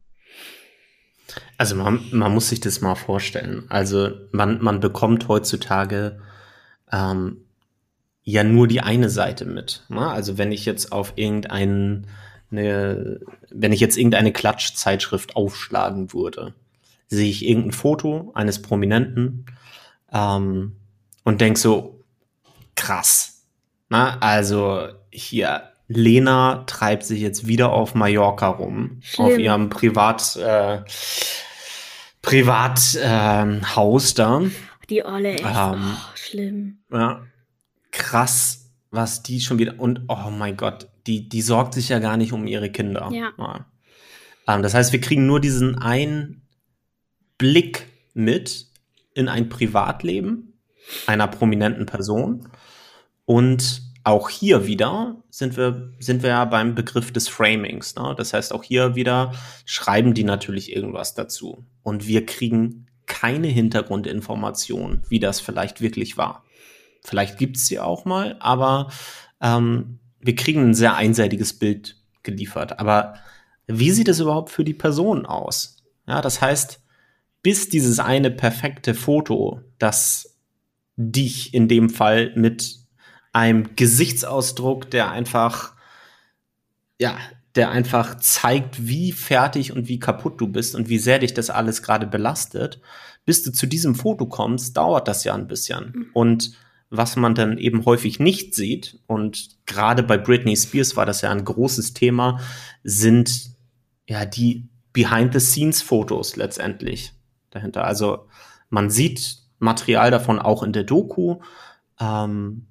[1.58, 3.65] Also man, man muss sich das mal vorstellen.
[3.69, 6.22] Also man, man bekommt heutzutage
[6.91, 7.45] ähm,
[8.24, 9.84] ja nur die eine Seite mit.
[9.89, 10.08] Ne?
[10.08, 12.08] Also wenn ich jetzt auf irgendeinen,
[12.51, 16.53] eine, wenn ich jetzt irgendeine Klatschzeitschrift aufschlagen würde,
[17.07, 19.45] sehe ich irgendein Foto eines Prominenten
[20.12, 20.75] ähm,
[21.23, 22.03] und denk so,
[22.75, 23.45] krass.
[23.89, 29.25] Na, also hier, Lena treibt sich jetzt wieder auf Mallorca rum, Schlimm.
[29.25, 30.81] auf ihrem Privat, äh,
[32.21, 34.41] Privathaus äh, da.
[34.89, 35.43] Die Olle, echt.
[35.43, 36.79] Ähm, oh, schlimm.
[36.91, 37.23] Ja,
[37.91, 39.79] krass, was die schon wieder.
[39.79, 43.09] Und oh mein Gott, die, die sorgt sich ja gar nicht um ihre Kinder.
[43.12, 43.31] Ja.
[43.38, 43.65] ja.
[44.47, 46.47] Ähm, das heißt, wir kriegen nur diesen einen
[47.38, 48.67] Blick mit
[49.13, 50.59] in ein Privatleben
[51.07, 52.47] einer prominenten Person.
[53.25, 57.95] Und auch hier wieder sind wir, sind wir ja beim Begriff des Framings.
[57.95, 58.15] Ne?
[58.17, 59.33] Das heißt, auch hier wieder
[59.65, 61.65] schreiben die natürlich irgendwas dazu.
[61.83, 66.43] Und wir kriegen keine Hintergrundinformation, wie das vielleicht wirklich war.
[67.03, 68.91] Vielleicht gibt es sie auch mal, aber
[69.41, 72.79] ähm, wir kriegen ein sehr einseitiges Bild geliefert.
[72.79, 73.15] Aber
[73.67, 75.77] wie sieht es überhaupt für die Person aus?
[76.08, 76.82] Ja, das heißt,
[77.41, 80.38] bis dieses eine perfekte Foto, das
[80.97, 82.77] dich in dem Fall mit
[83.32, 85.75] einem Gesichtsausdruck, der einfach,
[86.99, 87.17] ja,
[87.55, 91.49] der einfach zeigt, wie fertig und wie kaputt du bist und wie sehr dich das
[91.49, 92.82] alles gerade belastet.
[93.25, 95.93] Bis du zu diesem Foto kommst, dauert das ja ein bisschen.
[95.95, 96.10] Mhm.
[96.13, 96.58] Und
[96.89, 101.32] was man dann eben häufig nicht sieht, und gerade bei Britney Spears war das ja
[101.32, 102.39] ein großes Thema,
[102.84, 103.52] sind
[104.08, 107.13] ja die Behind-the-Scenes-Fotos letztendlich
[107.52, 107.86] dahinter.
[107.86, 108.28] Also
[108.69, 111.39] man sieht Material davon auch in der Doku,
[111.99, 112.67] ähm,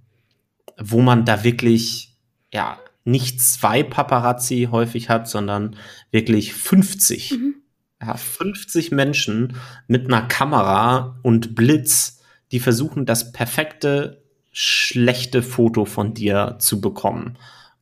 [0.78, 2.16] wo man da wirklich
[2.52, 5.76] ja nicht zwei Paparazzi häufig hat, sondern
[6.10, 7.32] wirklich 50.
[7.32, 7.54] Mhm.
[8.00, 9.56] Ja, 50 Menschen
[9.88, 12.17] mit einer Kamera und Blitz,
[12.52, 17.38] die versuchen, das perfekte, schlechte Foto von dir zu bekommen,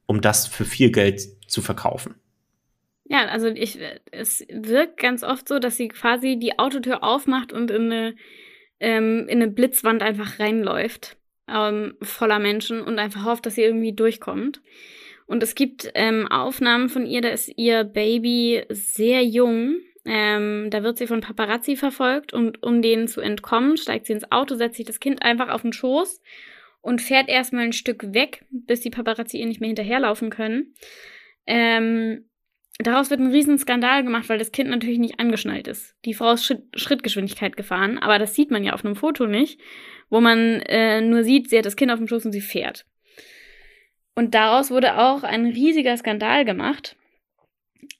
[0.06, 2.14] um das für viel Geld zu verkaufen.
[3.08, 3.78] Ja, also ich,
[4.10, 8.16] es wirkt ganz oft so, dass sie quasi die Autotür aufmacht und in eine,
[8.80, 11.16] ähm, in eine Blitzwand einfach reinläuft,
[11.48, 14.60] ähm, voller Menschen und einfach hofft, dass sie irgendwie durchkommt.
[15.26, 19.76] Und es gibt ähm, Aufnahmen von ihr, da ist ihr Baby sehr jung.
[20.06, 24.30] Ähm, da wird sie von Paparazzi verfolgt und um denen zu entkommen, steigt sie ins
[24.30, 26.22] Auto, setzt sich das Kind einfach auf den Schoß
[26.80, 30.74] und fährt erstmal ein Stück weg, bis die Paparazzi ihr nicht mehr hinterherlaufen können.
[31.46, 32.26] Ähm,
[32.78, 35.96] daraus wird ein Riesenskandal gemacht, weil das Kind natürlich nicht angeschnallt ist.
[36.04, 39.60] Die Frau ist Schritt, Schrittgeschwindigkeit gefahren, aber das sieht man ja auf einem Foto nicht,
[40.08, 42.86] wo man äh, nur sieht, sie hat das Kind auf dem Schoß und sie fährt.
[44.14, 46.96] Und daraus wurde auch ein riesiger Skandal gemacht.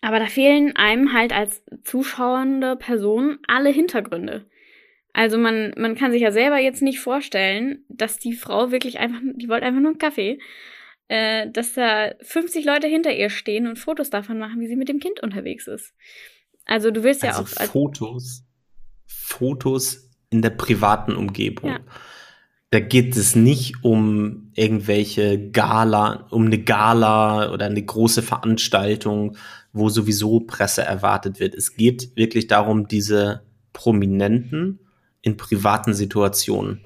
[0.01, 4.47] Aber da fehlen einem halt als zuschauende Person alle Hintergründe.
[5.13, 9.21] Also man, man kann sich ja selber jetzt nicht vorstellen, dass die Frau wirklich einfach,
[9.35, 10.39] die wollte einfach nur einen Kaffee,
[11.09, 14.89] äh, dass da 50 Leute hinter ihr stehen und Fotos davon machen, wie sie mit
[14.89, 15.95] dem Kind unterwegs ist.
[16.67, 17.61] Also du willst ja also auch.
[17.61, 18.45] Als Fotos,
[19.07, 21.71] Fotos in der privaten Umgebung.
[21.71, 21.81] Ja
[22.71, 29.37] da geht es nicht um irgendwelche Gala, um eine Gala oder eine große Veranstaltung,
[29.77, 31.55] wo sowieso Presse erwartet wird.
[31.55, 34.81] Es geht wirklich darum, diese Prominenten
[35.21, 36.81] in privaten Situationen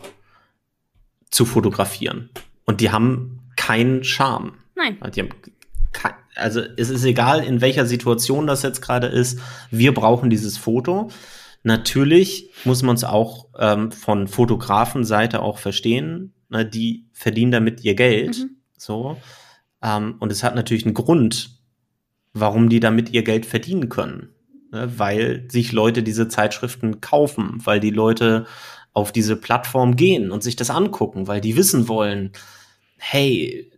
[1.30, 2.30] zu fotografieren.
[2.64, 4.54] Und die haben keinen Charme.
[4.74, 4.98] Nein.
[5.14, 5.30] Die haben
[5.92, 9.38] kein, also es ist egal, in welcher Situation das jetzt gerade ist.
[9.70, 11.10] Wir brauchen dieses Foto.
[11.62, 16.32] Natürlich muss man es auch ähm, von Fotografenseite auch verstehen.
[16.48, 18.38] Ne, die verdienen damit ihr Geld.
[18.38, 18.56] Mhm.
[18.76, 19.16] So.
[19.82, 21.59] Ähm, und es hat natürlich einen Grund,
[22.32, 24.30] warum die damit ihr Geld verdienen können
[24.72, 28.46] ne, weil sich Leute diese Zeitschriften kaufen, weil die Leute
[28.92, 32.32] auf diese Plattform gehen und sich das angucken, weil die wissen wollen,
[32.96, 33.70] hey,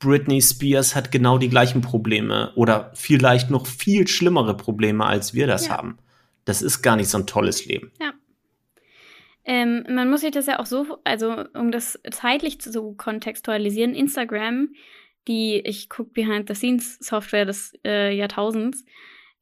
[0.00, 5.46] Britney Spears hat genau die gleichen Probleme oder vielleicht noch viel schlimmere Probleme, als wir
[5.46, 5.76] das ja.
[5.76, 5.98] haben.
[6.44, 7.92] Das ist gar nicht so ein tolles Leben.
[8.00, 8.12] Ja.
[9.44, 14.68] Ähm, man muss sich das ja auch so, also um das zeitlich zu kontextualisieren, Instagram,
[15.26, 18.84] die, ich gucke Behind the Scenes Software des äh, Jahrtausends,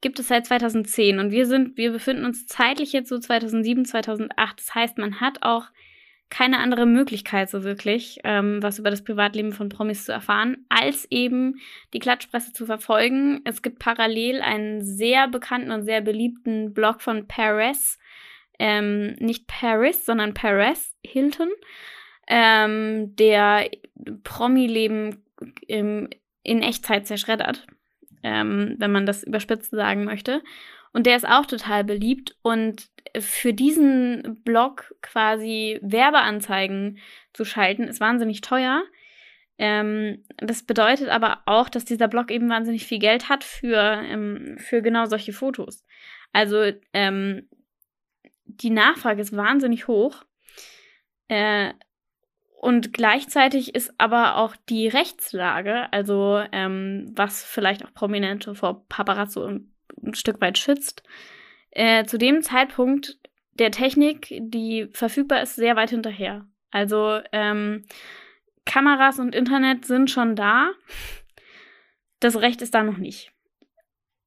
[0.01, 4.59] gibt es seit 2010 und wir sind, wir befinden uns zeitlich jetzt so 2007, 2008.
[4.59, 5.65] Das heißt, man hat auch
[6.29, 11.07] keine andere Möglichkeit so wirklich, ähm, was über das Privatleben von Promis zu erfahren, als
[11.09, 11.59] eben
[11.93, 13.41] die Klatschpresse zu verfolgen.
[13.45, 17.97] Es gibt parallel einen sehr bekannten und sehr beliebten Blog von Perez,
[18.59, 21.49] ähm, nicht Paris, sondern Perez Hilton,
[22.27, 23.69] ähm, der
[24.23, 25.23] Promi-Leben
[25.67, 26.09] in
[26.43, 27.67] Echtzeit zerschreddert
[28.23, 30.43] ähm, wenn man das überspitzt sagen möchte.
[30.93, 32.35] Und der ist auch total beliebt.
[32.41, 36.99] Und für diesen Blog quasi Werbeanzeigen
[37.33, 38.83] zu schalten, ist wahnsinnig teuer.
[39.57, 44.57] Ähm, das bedeutet aber auch, dass dieser Blog eben wahnsinnig viel Geld hat für, ähm,
[44.59, 45.85] für genau solche Fotos.
[46.33, 47.47] Also ähm,
[48.45, 50.23] die Nachfrage ist wahnsinnig hoch.
[51.27, 51.73] Äh,
[52.59, 59.45] und gleichzeitig ist aber auch die Rechtslage, also ähm, was vielleicht auch Prominente vor Paparazzo
[59.45, 59.71] ein,
[60.03, 61.03] ein Stück weit schützt,
[61.69, 63.19] äh, zu dem Zeitpunkt
[63.53, 66.47] der Technik, die verfügbar ist, sehr weit hinterher.
[66.71, 67.85] Also ähm,
[68.65, 70.71] Kameras und Internet sind schon da,
[72.19, 73.31] das Recht ist da noch nicht.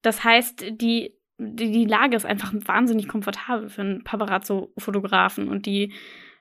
[0.03, 5.93] Das heißt, die, die, die Lage ist einfach wahnsinnig komfortabel für einen Paparazzo-Fotografen und die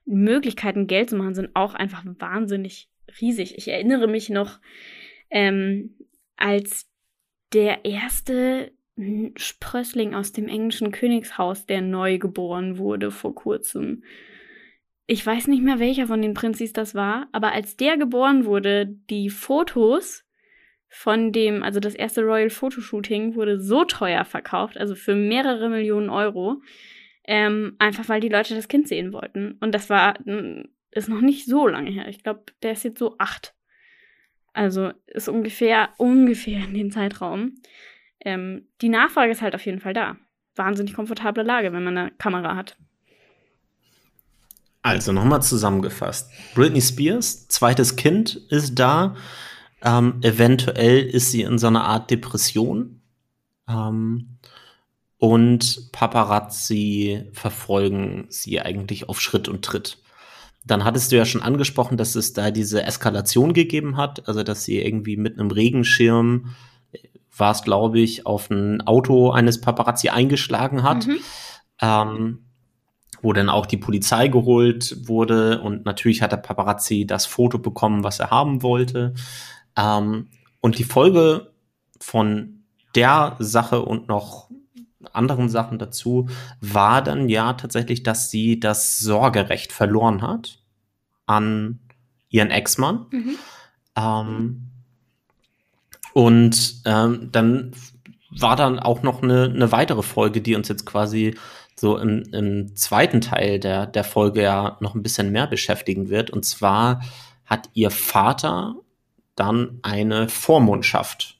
[0.05, 2.89] Möglichkeiten, Geld zu machen, sind auch einfach wahnsinnig
[3.21, 3.57] riesig.
[3.57, 4.59] Ich erinnere mich noch,
[5.29, 5.95] ähm,
[6.37, 6.89] als
[7.53, 8.71] der erste
[9.35, 14.03] Sprössling aus dem englischen Königshaus, der neu geboren wurde vor kurzem.
[15.07, 18.87] Ich weiß nicht mehr, welcher von den Prinzis das war, aber als der geboren wurde,
[19.09, 20.25] die Fotos
[20.89, 26.09] von dem, also das erste Royal Photoshooting wurde so teuer verkauft, also für mehrere Millionen
[26.09, 26.61] Euro,
[27.29, 29.51] ähm, einfach weil die Leute das Kind sehen wollten.
[29.59, 30.15] Und das war,
[30.89, 32.07] ist noch nicht so lange her.
[32.07, 33.53] Ich glaube, der ist jetzt so acht.
[34.51, 37.61] Also ist ungefähr, ungefähr in den Zeitraum.
[38.19, 40.17] Ähm, die Nachfrage ist halt auf jeden Fall da.
[40.55, 42.77] Wahnsinnig komfortable Lage, wenn man eine Kamera hat.
[44.81, 46.31] Also nochmal zusammengefasst.
[46.55, 49.15] Britney Spears, zweites Kind ist da.
[49.83, 53.01] Ähm, eventuell ist sie in so einer Art Depression.
[53.67, 54.39] Ähm,
[55.19, 59.97] und Paparazzi verfolgen sie eigentlich auf Schritt und Tritt.
[60.65, 64.63] Dann hattest du ja schon angesprochen, dass es da diese Eskalation gegeben hat, also dass
[64.63, 66.55] sie irgendwie mit einem Regenschirm
[67.35, 71.19] war es, glaube ich, auf ein Auto eines Paparazzi eingeschlagen hat, mhm.
[71.81, 72.39] ähm,
[73.21, 78.03] wo dann auch die Polizei geholt wurde und natürlich hat der Paparazzi das Foto bekommen,
[78.03, 79.13] was er haben wollte.
[79.77, 80.27] Ähm,
[80.61, 81.51] und die Folge
[81.99, 82.63] von
[82.95, 84.48] der Sache und noch
[85.13, 86.29] anderen Sachen dazu,
[86.61, 90.59] war dann ja tatsächlich, dass sie das Sorgerecht verloren hat
[91.25, 91.79] an
[92.29, 93.05] ihren Ex-Mann.
[93.11, 93.35] Mhm.
[93.95, 94.65] Ähm,
[96.13, 97.71] und ähm, dann
[98.29, 101.35] war dann auch noch eine, eine weitere Folge, die uns jetzt quasi
[101.75, 106.29] so im, im zweiten Teil der, der Folge ja noch ein bisschen mehr beschäftigen wird.
[106.29, 107.01] Und zwar
[107.45, 108.75] hat ihr Vater
[109.35, 111.39] dann eine Vormundschaft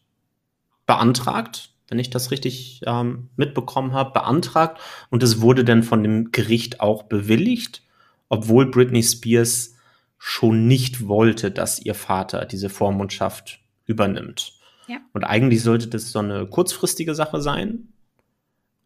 [0.86, 6.32] beantragt wenn ich das richtig ähm, mitbekommen habe, beantragt und es wurde dann von dem
[6.32, 7.84] Gericht auch bewilligt,
[8.30, 9.76] obwohl Britney Spears
[10.18, 14.54] schon nicht wollte, dass ihr Vater diese Vormundschaft übernimmt.
[14.88, 14.98] Ja.
[15.14, 17.88] Und eigentlich sollte das so eine kurzfristige Sache sein.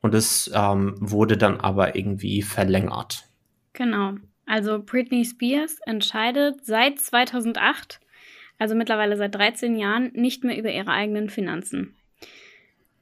[0.02, 3.24] Und es ähm, wurde dann aber irgendwie verlängert.
[3.72, 4.16] Genau.
[4.46, 8.02] Also Britney Spears entscheidet seit 2008,
[8.60, 11.96] also mittlerweile seit 13 Jahren, nicht mehr über ihre eigenen Finanzen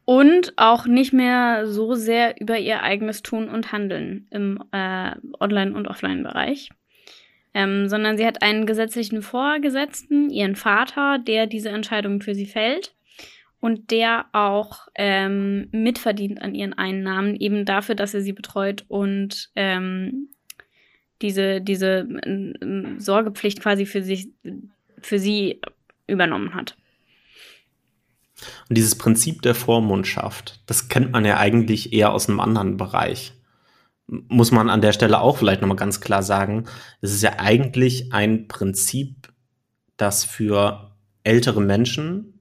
[0.06, 5.74] und auch nicht mehr so sehr über ihr eigenes Tun und Handeln im äh, Online-
[5.76, 6.70] und Offline-Bereich.
[7.54, 12.94] Ähm, sondern sie hat einen gesetzlichen Vorgesetzten, ihren Vater, der diese Entscheidung für sie fällt.
[13.62, 19.52] und der auch ähm, mitverdient an ihren Einnahmen, eben dafür, dass er sie betreut und
[19.56, 20.30] ähm,
[21.22, 24.30] diese, diese äh, Sorgepflicht quasi für sich,
[25.00, 25.62] für sie
[26.08, 26.76] übernommen hat.
[28.70, 33.34] Und dieses Prinzip der Vormundschaft, das kennt man ja eigentlich eher aus einem anderen Bereich.
[34.08, 36.66] Muss man an der Stelle auch vielleicht nochmal ganz klar sagen.
[37.02, 39.32] Es ist ja eigentlich ein Prinzip,
[39.98, 40.92] das für
[41.24, 42.40] ältere Menschen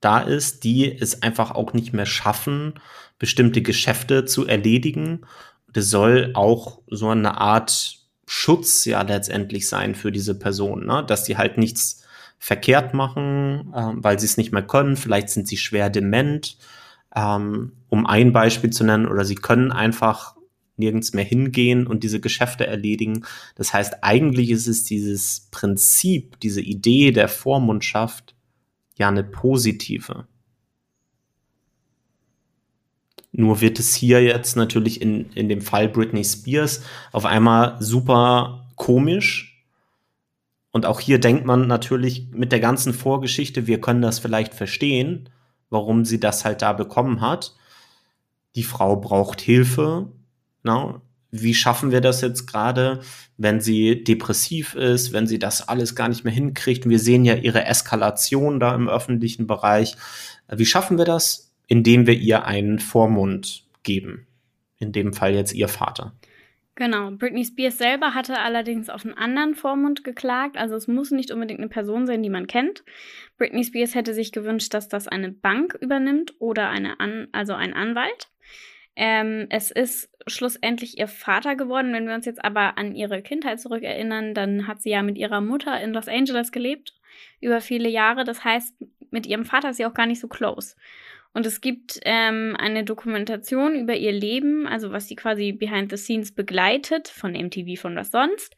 [0.00, 2.74] da ist, die es einfach auch nicht mehr schaffen,
[3.18, 5.22] bestimmte Geschäfte zu erledigen.
[5.72, 11.04] Das soll auch so eine Art Schutz ja letztendlich sein für diese Person, ne?
[11.06, 11.99] dass die halt nichts
[12.40, 14.96] verkehrt machen, äh, weil sie es nicht mehr können.
[14.96, 16.56] Vielleicht sind sie schwer dement,
[17.14, 20.34] ähm, um ein Beispiel zu nennen, oder sie können einfach
[20.76, 23.24] nirgends mehr hingehen und diese Geschäfte erledigen.
[23.54, 28.34] Das heißt, eigentlich ist es dieses Prinzip, diese Idee der Vormundschaft
[28.96, 30.26] ja eine positive.
[33.32, 38.70] Nur wird es hier jetzt natürlich in, in dem Fall Britney Spears auf einmal super
[38.76, 39.49] komisch,
[40.72, 45.28] und auch hier denkt man natürlich mit der ganzen Vorgeschichte, wir können das vielleicht verstehen,
[45.68, 47.54] warum sie das halt da bekommen hat.
[48.54, 50.08] Die Frau braucht Hilfe.
[50.62, 51.00] Na?
[51.32, 53.00] Wie schaffen wir das jetzt gerade,
[53.36, 56.88] wenn sie depressiv ist, wenn sie das alles gar nicht mehr hinkriegt?
[56.88, 59.96] Wir sehen ja ihre Eskalation da im öffentlichen Bereich.
[60.48, 61.52] Wie schaffen wir das?
[61.68, 64.26] Indem wir ihr einen Vormund geben.
[64.78, 66.12] In dem Fall jetzt ihr Vater.
[66.80, 67.10] Genau.
[67.10, 70.56] Britney Spears selber hatte allerdings auf einen anderen Vormund geklagt.
[70.56, 72.84] Also es muss nicht unbedingt eine Person sein, die man kennt.
[73.36, 77.74] Britney Spears hätte sich gewünscht, dass das eine Bank übernimmt oder eine An also ein
[77.74, 78.30] Anwalt.
[78.96, 81.92] Ähm, es ist schlussendlich ihr Vater geworden.
[81.92, 85.42] Wenn wir uns jetzt aber an ihre Kindheit zurückerinnern, dann hat sie ja mit ihrer
[85.42, 86.94] Mutter in Los Angeles gelebt
[87.42, 88.24] über viele Jahre.
[88.24, 88.74] Das heißt,
[89.10, 90.76] mit ihrem Vater ist sie auch gar nicht so close.
[91.32, 95.96] Und es gibt ähm, eine Dokumentation über ihr Leben, also was sie quasi behind the
[95.96, 98.56] scenes begleitet, von MTV, von was sonst.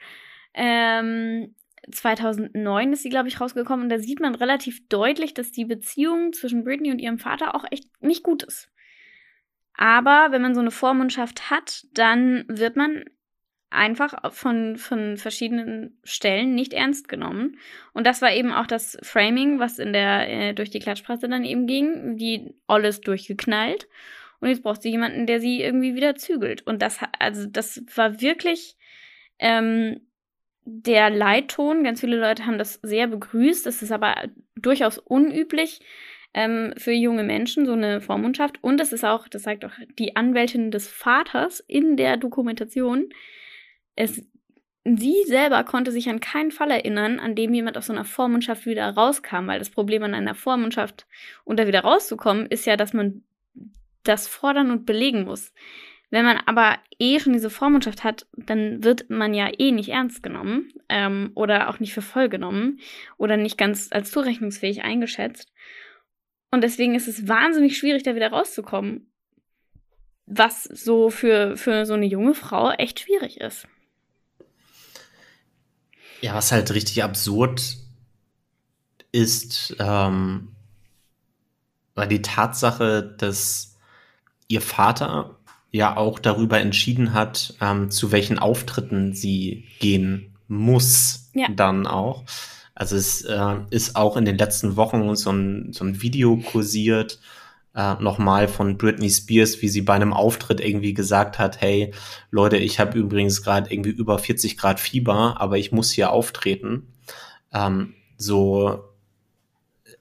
[0.54, 1.54] Ähm,
[1.90, 6.32] 2009 ist sie, glaube ich, rausgekommen und da sieht man relativ deutlich, dass die Beziehung
[6.32, 8.70] zwischen Britney und ihrem Vater auch echt nicht gut ist.
[9.74, 13.04] Aber wenn man so eine Vormundschaft hat, dann wird man
[13.72, 17.58] einfach von, von verschiedenen Stellen nicht ernst genommen.
[17.92, 21.44] Und das war eben auch das Framing, was in der, äh, durch die Klatschpresse dann
[21.44, 23.88] eben ging, die alles durchgeknallt.
[24.40, 26.66] Und jetzt braucht sie jemanden, der sie irgendwie wieder zügelt.
[26.66, 28.76] Und das, also das war wirklich
[29.38, 30.00] ähm,
[30.64, 31.84] der Leitton.
[31.84, 33.64] Ganz viele Leute haben das sehr begrüßt.
[33.66, 34.14] Das ist aber
[34.56, 35.80] durchaus unüblich
[36.34, 38.62] ähm, für junge Menschen, so eine Vormundschaft.
[38.62, 43.10] Und es ist auch, das sagt auch die Anwältin des Vaters in der Dokumentation,
[43.96, 44.22] es,
[44.84, 48.66] sie selber konnte sich an keinen Fall erinnern, an dem jemand aus so einer Vormundschaft
[48.66, 51.06] wieder rauskam, weil das Problem an einer Vormundschaft
[51.44, 53.22] und da wieder rauszukommen, ist ja, dass man
[54.02, 55.52] das fordern und belegen muss.
[56.10, 60.22] Wenn man aber eh schon diese Vormundschaft hat, dann wird man ja eh nicht ernst
[60.22, 62.80] genommen ähm, oder auch nicht für voll genommen
[63.16, 65.50] oder nicht ganz als zurechnungsfähig eingeschätzt.
[66.50, 69.10] Und deswegen ist es wahnsinnig schwierig, da wieder rauszukommen.
[70.26, 73.66] Was so für, für so eine junge Frau echt schwierig ist.
[76.22, 77.76] Ja, was halt richtig absurd
[79.10, 80.48] ist, ähm,
[81.94, 83.76] war die Tatsache, dass
[84.48, 85.36] ihr Vater
[85.70, 91.48] ja auch darüber entschieden hat, ähm, zu welchen Auftritten sie gehen muss, ja.
[91.48, 92.24] dann auch.
[92.74, 97.18] Also es äh, ist auch in den letzten Wochen so ein, so ein Video kursiert,
[97.74, 101.92] äh, nochmal von Britney Spears, wie sie bei einem Auftritt irgendwie gesagt hat, hey
[102.30, 106.92] Leute, ich habe übrigens gerade irgendwie über 40 Grad Fieber, aber ich muss hier auftreten.
[107.52, 108.84] Ähm, so,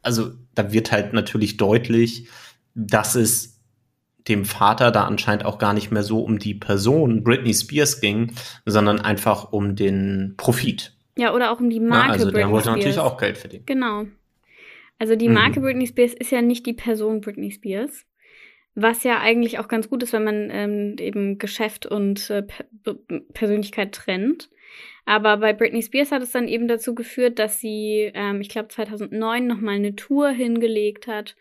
[0.02, 2.28] also da wird halt natürlich deutlich,
[2.76, 3.60] dass es
[4.28, 8.34] dem Vater da anscheinend auch gar nicht mehr so um die Person Britney Spears ging,
[8.66, 10.94] sondern einfach um den Profit.
[11.18, 12.78] Ja, oder auch um die Marke ja, also Britney der wollte Spears.
[12.78, 13.66] natürlich auch Geld verdienen.
[13.66, 14.06] Genau.
[15.02, 15.64] Also die Marke mhm.
[15.64, 18.06] Britney Spears ist ja nicht die Person Britney Spears.
[18.76, 22.44] Was ja eigentlich auch ganz gut ist, wenn man ähm, eben Geschäft und äh,
[23.34, 24.52] Persönlichkeit trennt.
[25.06, 28.68] Aber bei Britney Spears hat es dann eben dazu geführt, dass sie, ähm, ich glaube
[28.68, 31.36] 2009 nochmal eine Tour hingelegt hat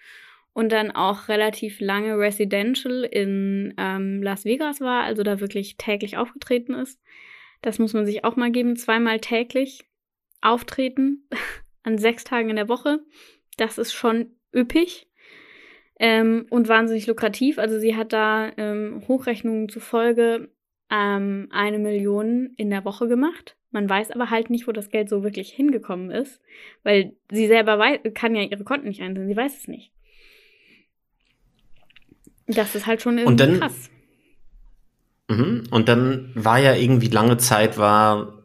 [0.55, 6.17] und dann auch relativ lange Residential in ähm, Las Vegas war, also da wirklich täglich
[6.17, 6.99] aufgetreten ist.
[7.61, 9.85] Das muss man sich auch mal geben, zweimal täglich
[10.41, 11.29] auftreten
[11.83, 13.01] an sechs Tagen in der Woche.
[13.61, 15.07] Das ist schon üppig
[15.99, 17.59] ähm, und wahnsinnig lukrativ.
[17.59, 20.49] Also sie hat da ähm, Hochrechnungen zufolge
[20.91, 23.59] ähm, eine Million in der Woche gemacht.
[23.71, 26.41] Man weiß aber halt nicht, wo das Geld so wirklich hingekommen ist,
[26.85, 29.93] weil sie selber weiß, kann ja ihre Konten nicht einsehen, sie weiß es nicht.
[32.47, 33.91] Das ist halt schon irgendwie und dann, krass.
[35.29, 38.40] Mh, und dann war ja irgendwie lange Zeit war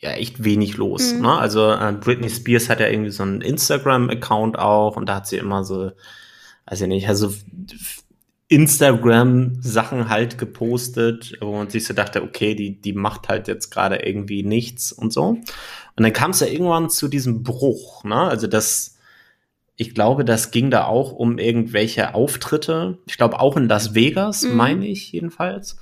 [0.00, 1.14] ja echt wenig los.
[1.14, 1.22] Mhm.
[1.22, 1.38] Ne?
[1.38, 5.36] Also äh, Britney Spears hat ja irgendwie so einen Instagram-Account auch und da hat sie
[5.36, 5.92] immer so,
[6.66, 7.32] weiß ich nicht, also
[8.48, 13.96] Instagram-Sachen halt gepostet, wo man sich so dachte, okay, die, die macht halt jetzt gerade
[13.96, 15.38] irgendwie nichts und so.
[15.96, 18.16] Und dann kam es ja irgendwann zu diesem Bruch, ne?
[18.16, 18.96] Also das,
[19.76, 22.98] ich glaube, das ging da auch um irgendwelche Auftritte.
[23.06, 24.56] Ich glaube auch in Las Vegas, mhm.
[24.56, 25.76] meine ich jedenfalls.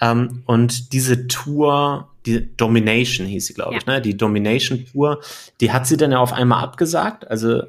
[0.00, 3.78] Ähm, und diese Tour, die Domination hieß sie, glaube ja.
[3.78, 4.00] ich, ne?
[4.00, 5.22] Die Domination Tour,
[5.60, 7.28] die hat sie dann ja auf einmal abgesagt.
[7.30, 7.62] Also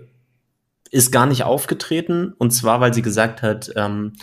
[0.91, 2.33] ist gar nicht aufgetreten.
[2.37, 4.13] Und zwar, weil sie gesagt hat, ähm,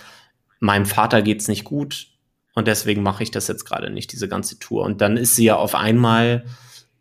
[0.60, 2.08] meinem Vater geht's nicht gut
[2.54, 4.84] und deswegen mache ich das jetzt gerade nicht, diese ganze Tour.
[4.84, 6.44] Und dann ist sie ja auf einmal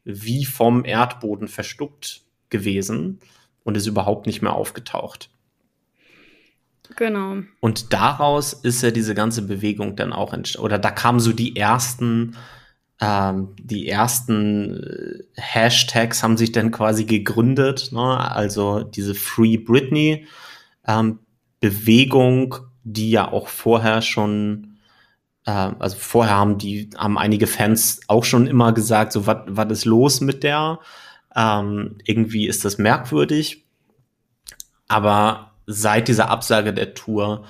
[0.03, 3.19] wie vom Erdboden verstuckt gewesen
[3.63, 5.29] und ist überhaupt nicht mehr aufgetaucht.
[6.95, 7.37] Genau.
[7.59, 10.65] Und daraus ist ja diese ganze Bewegung dann auch entstanden.
[10.65, 12.35] Oder da kamen so die ersten,
[13.01, 17.89] ähm, die ersten äh, Hashtags haben sich dann quasi gegründet.
[17.91, 17.99] Ne?
[17.99, 20.27] Also diese Free Britney
[20.87, 21.19] ähm,
[21.59, 24.77] Bewegung, die ja auch vorher schon
[25.45, 29.85] äh, also vorher haben die, haben einige Fans auch schon immer gesagt, so, was ist
[29.85, 30.79] los mit der?
[31.35, 33.65] Ähm, irgendwie ist das merkwürdig.
[34.87, 37.45] Aber seit dieser Absage der Tour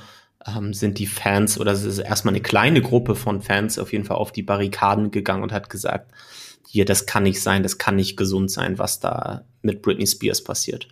[0.47, 4.05] ähm, sind die Fans oder es ist erstmal eine kleine Gruppe von Fans auf jeden
[4.05, 6.11] Fall auf die Barrikaden gegangen und hat gesagt,
[6.67, 10.43] hier, das kann nicht sein, das kann nicht gesund sein, was da mit Britney Spears
[10.43, 10.87] passiert.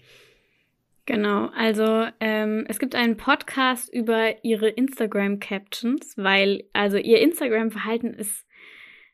[1.05, 8.45] Genau, also ähm, es gibt einen Podcast über ihre Instagram-Captions, weil also ihr Instagram-Verhalten ist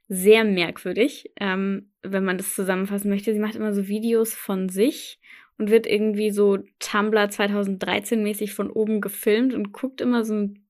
[0.08, 3.34] sehr merkwürdig, ähm, wenn man das zusammenfassen möchte.
[3.34, 5.20] Sie macht immer so Videos von sich
[5.58, 10.68] und wird irgendwie so Tumblr 2013 mäßig von oben gefilmt und guckt immer so ein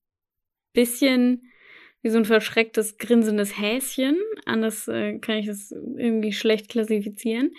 [0.73, 1.51] bisschen
[2.01, 4.17] wie so ein verschrecktes, grinsendes Häschen.
[4.45, 7.51] Anders äh, kann ich das irgendwie schlecht klassifizieren.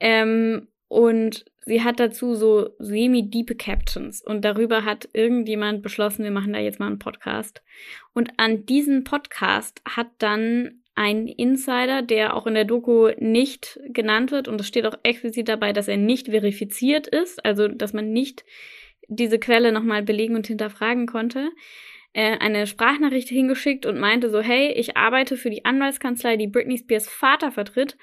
[0.00, 6.52] Ähm, und sie hat dazu so semi-deep Captions und darüber hat irgendjemand beschlossen, wir machen
[6.52, 7.62] da jetzt mal einen Podcast.
[8.12, 14.30] Und an diesen Podcast hat dann ein Insider, der auch in der Doku nicht genannt
[14.30, 14.48] wird.
[14.48, 18.44] Und es steht auch explizit dabei, dass er nicht verifiziert ist, also dass man nicht
[19.08, 21.50] diese Quelle nochmal belegen und hinterfragen konnte,
[22.12, 26.78] äh, eine Sprachnachricht hingeschickt und meinte so, hey, ich arbeite für die Anwaltskanzlei, die Britney
[26.78, 27.96] Spears Vater vertritt.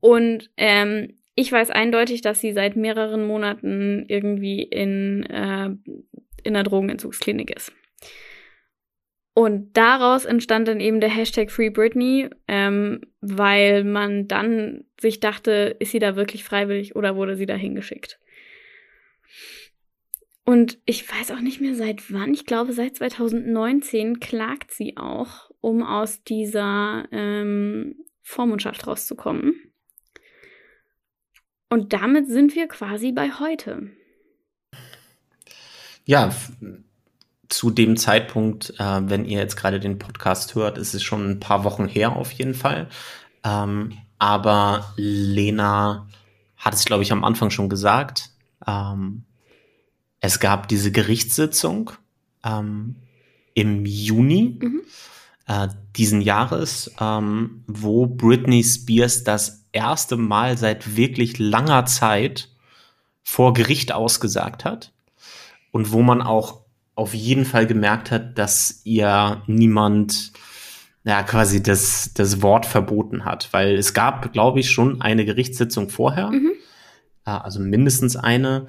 [0.00, 5.70] Und ähm, ich weiß eindeutig, dass sie seit mehreren Monaten irgendwie in, äh,
[6.42, 7.72] in einer Drogenentzugsklinik ist.
[9.38, 15.76] Und daraus entstand dann eben der Hashtag Free Britney, ähm, weil man dann sich dachte,
[15.78, 18.18] ist sie da wirklich freiwillig oder wurde sie da hingeschickt?
[20.46, 25.50] Und ich weiß auch nicht mehr seit wann, ich glaube seit 2019 klagt sie auch,
[25.60, 29.54] um aus dieser ähm, Vormundschaft rauszukommen.
[31.68, 33.90] Und damit sind wir quasi bei heute.
[36.06, 36.34] Ja,
[37.48, 41.40] zu dem Zeitpunkt, äh, wenn ihr jetzt gerade den Podcast hört, ist es schon ein
[41.40, 42.88] paar Wochen her auf jeden Fall.
[43.44, 46.08] Ähm, aber Lena
[46.56, 48.30] hat es, glaube ich, am Anfang schon gesagt.
[48.66, 49.24] Ähm,
[50.20, 51.92] es gab diese Gerichtssitzung
[52.44, 52.96] ähm,
[53.54, 54.80] im Juni mhm.
[55.46, 62.48] äh, diesen Jahres, ähm, wo Britney Spears das erste Mal seit wirklich langer Zeit
[63.22, 64.92] vor Gericht ausgesagt hat
[65.70, 66.65] und wo man auch
[66.96, 70.32] auf jeden Fall gemerkt hat, dass ihr niemand
[71.04, 75.88] ja quasi das, das Wort verboten hat, weil es gab, glaube ich, schon eine Gerichtssitzung
[75.88, 76.52] vorher, mhm.
[77.26, 78.66] Also mindestens eine.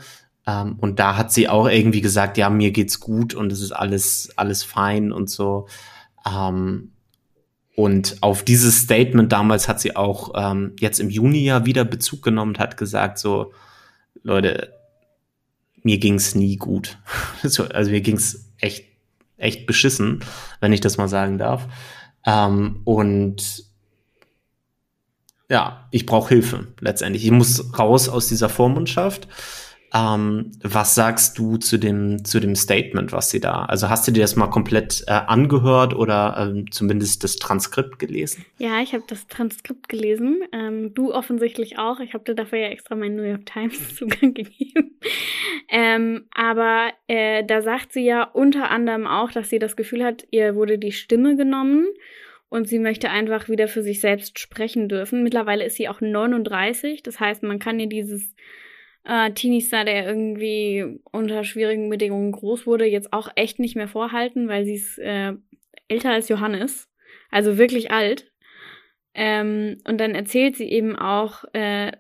[0.47, 3.71] Ähm, und da hat sie auch irgendwie gesagt, ja, mir geht's gut und es ist
[3.71, 5.67] alles, alles fein und so.
[6.28, 6.93] Ähm,
[7.75, 12.23] und auf dieses Statement damals hat sie auch ähm, jetzt im Juni ja wieder Bezug
[12.23, 13.53] genommen und hat gesagt, so,
[14.23, 14.73] Leute,
[15.88, 16.97] mir ging's nie gut.
[17.43, 18.83] also mir ging's echt,
[19.38, 20.19] echt beschissen,
[20.59, 21.65] wenn ich das mal sagen darf.
[22.25, 23.63] Ähm, und
[25.49, 27.23] ja, ich brauche Hilfe letztendlich.
[27.23, 29.29] Ich muss raus aus dieser Vormundschaft.
[29.93, 33.65] Ähm, was sagst du zu dem, zu dem Statement, was sie da?
[33.65, 38.45] Also hast du dir das mal komplett äh, angehört oder ähm, zumindest das Transkript gelesen?
[38.57, 40.41] Ja, ich habe das Transkript gelesen.
[40.51, 41.99] Ähm, du offensichtlich auch.
[42.01, 44.99] Ich habe dir dafür ja extra meinen New York Times Zugang gegeben.
[45.69, 50.27] Ähm, aber äh, da sagt sie ja unter anderem auch, dass sie das Gefühl hat,
[50.31, 51.88] ihr wurde die Stimme genommen
[52.49, 55.23] und sie möchte einfach wieder für sich selbst sprechen dürfen.
[55.23, 58.33] Mittlerweile ist sie auch 39, das heißt, man kann ihr dieses
[59.08, 64.47] äh, Teenie-Star, der irgendwie unter schwierigen Bedingungen groß wurde, jetzt auch echt nicht mehr vorhalten,
[64.49, 65.34] weil sie ist äh,
[65.88, 66.89] älter als Johannes.
[67.32, 68.32] Also wirklich alt.
[69.14, 71.91] Ähm, und dann erzählt sie eben auch äh,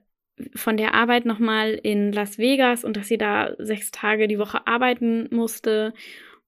[0.55, 4.67] von der Arbeit nochmal in Las Vegas und dass sie da sechs Tage die Woche
[4.67, 5.93] arbeiten musste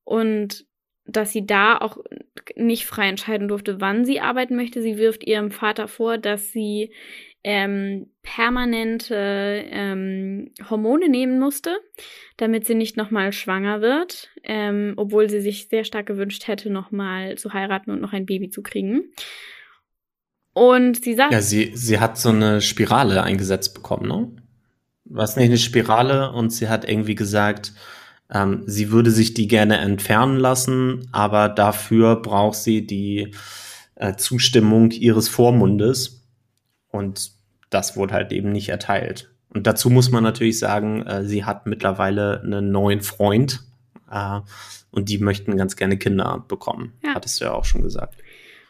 [0.03, 0.67] und
[1.05, 1.97] dass sie da auch
[2.55, 4.81] nicht frei entscheiden durfte, wann sie arbeiten möchte.
[4.81, 6.91] Sie wirft ihrem Vater vor, dass sie
[7.43, 11.77] ähm, permanente ähm, Hormone nehmen musste,
[12.37, 17.37] damit sie nicht nochmal schwanger wird, ähm, obwohl sie sich sehr stark gewünscht hätte, nochmal
[17.37, 19.11] zu heiraten und noch ein Baby zu kriegen.
[20.53, 21.31] Und sie sagt.
[21.31, 24.31] Ja, sie, sie hat so eine Spirale eingesetzt bekommen, ne?
[25.05, 27.73] Was nicht eine Spirale und sie hat irgendwie gesagt,
[28.31, 33.33] ähm, sie würde sich die gerne entfernen lassen, aber dafür braucht sie die
[33.95, 36.18] äh, Zustimmung ihres Vormundes.
[36.91, 37.31] Und
[37.69, 39.29] das wurde halt eben nicht erteilt.
[39.53, 43.61] Und dazu muss man natürlich sagen, äh, sie hat mittlerweile einen neuen Freund
[44.11, 44.39] äh,
[44.91, 46.93] und die möchten ganz gerne Kinder bekommen.
[47.03, 47.15] Ja.
[47.15, 48.15] Hattest du ja auch schon gesagt.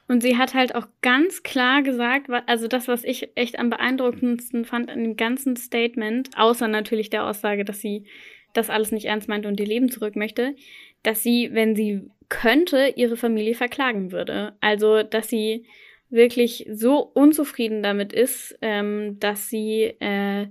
[0.08, 4.66] Und sie hat halt auch ganz klar gesagt, also das, was ich echt am beeindruckendsten
[4.66, 8.06] fand an dem ganzen Statement, außer natürlich der Aussage, dass sie
[8.54, 10.56] das alles nicht ernst meinte und ihr Leben zurück möchte,
[11.04, 14.54] dass sie, wenn sie könnte, ihre Familie verklagen würde.
[14.62, 15.68] Also, dass sie
[16.10, 20.48] wirklich so unzufrieden damit ist, ähm, dass sie äh,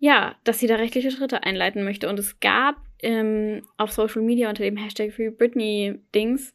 [0.00, 2.08] ja, dass sie da rechtliche Schritte einleiten möchte.
[2.08, 6.54] Und es gab ähm, auf Social Media unter dem Hashtag Free Britney Dings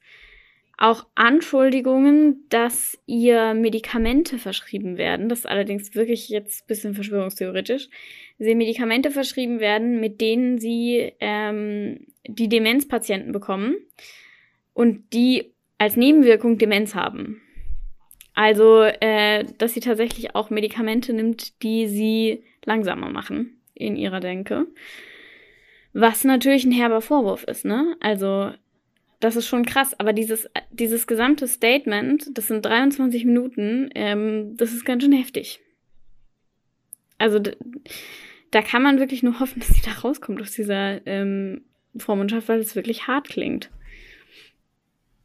[0.78, 5.30] auch Anschuldigungen, dass ihr Medikamente verschrieben werden.
[5.30, 7.88] Das ist allerdings wirklich jetzt ein bisschen verschwörungstheoretisch.
[8.40, 13.78] Sie Medikamente verschrieben werden, mit denen sie ähm, die Demenzpatienten bekommen
[14.74, 17.42] und die als Nebenwirkung Demenz haben.
[18.36, 24.68] Also, äh, dass sie tatsächlich auch Medikamente nimmt, die sie langsamer machen in ihrer Denke.
[25.94, 27.96] Was natürlich ein herber Vorwurf ist, ne?
[28.02, 28.52] Also,
[29.22, 34.74] das ist schon krass, aber dieses, dieses gesamte Statement, das sind 23 Minuten, ähm, das
[34.74, 35.62] ist ganz schön heftig.
[37.18, 37.40] Also
[38.52, 41.62] da kann man wirklich nur hoffen, dass sie da rauskommt aus dieser ähm,
[41.96, 43.70] Vormundschaft, weil es wirklich hart klingt.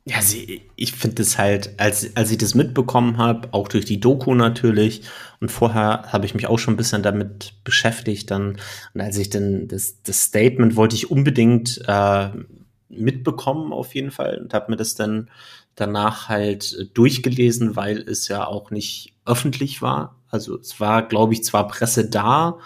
[0.07, 4.01] Ja, sie, ich finde es halt, als, als ich das mitbekommen habe, auch durch die
[4.01, 5.03] Doku natürlich,
[5.40, 8.57] und vorher habe ich mich auch schon ein bisschen damit beschäftigt, dann,
[8.94, 12.30] und als ich dann das, das Statement wollte ich unbedingt äh,
[12.88, 15.30] mitbekommen auf jeden Fall und habe mir das dann
[15.74, 20.16] danach halt durchgelesen, weil es ja auch nicht öffentlich war.
[20.28, 22.59] Also es war, glaube ich, zwar Presse da,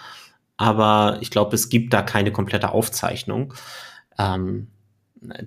[0.57, 3.53] aber ich glaube, es gibt da keine komplette Aufzeichnung
[4.17, 4.67] ähm,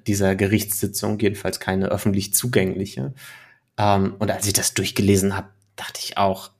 [0.06, 3.14] dieser Gerichtssitzung, jedenfalls keine öffentlich zugängliche.
[3.76, 6.50] Ähm, und als ich das durchgelesen habe, dachte ich auch,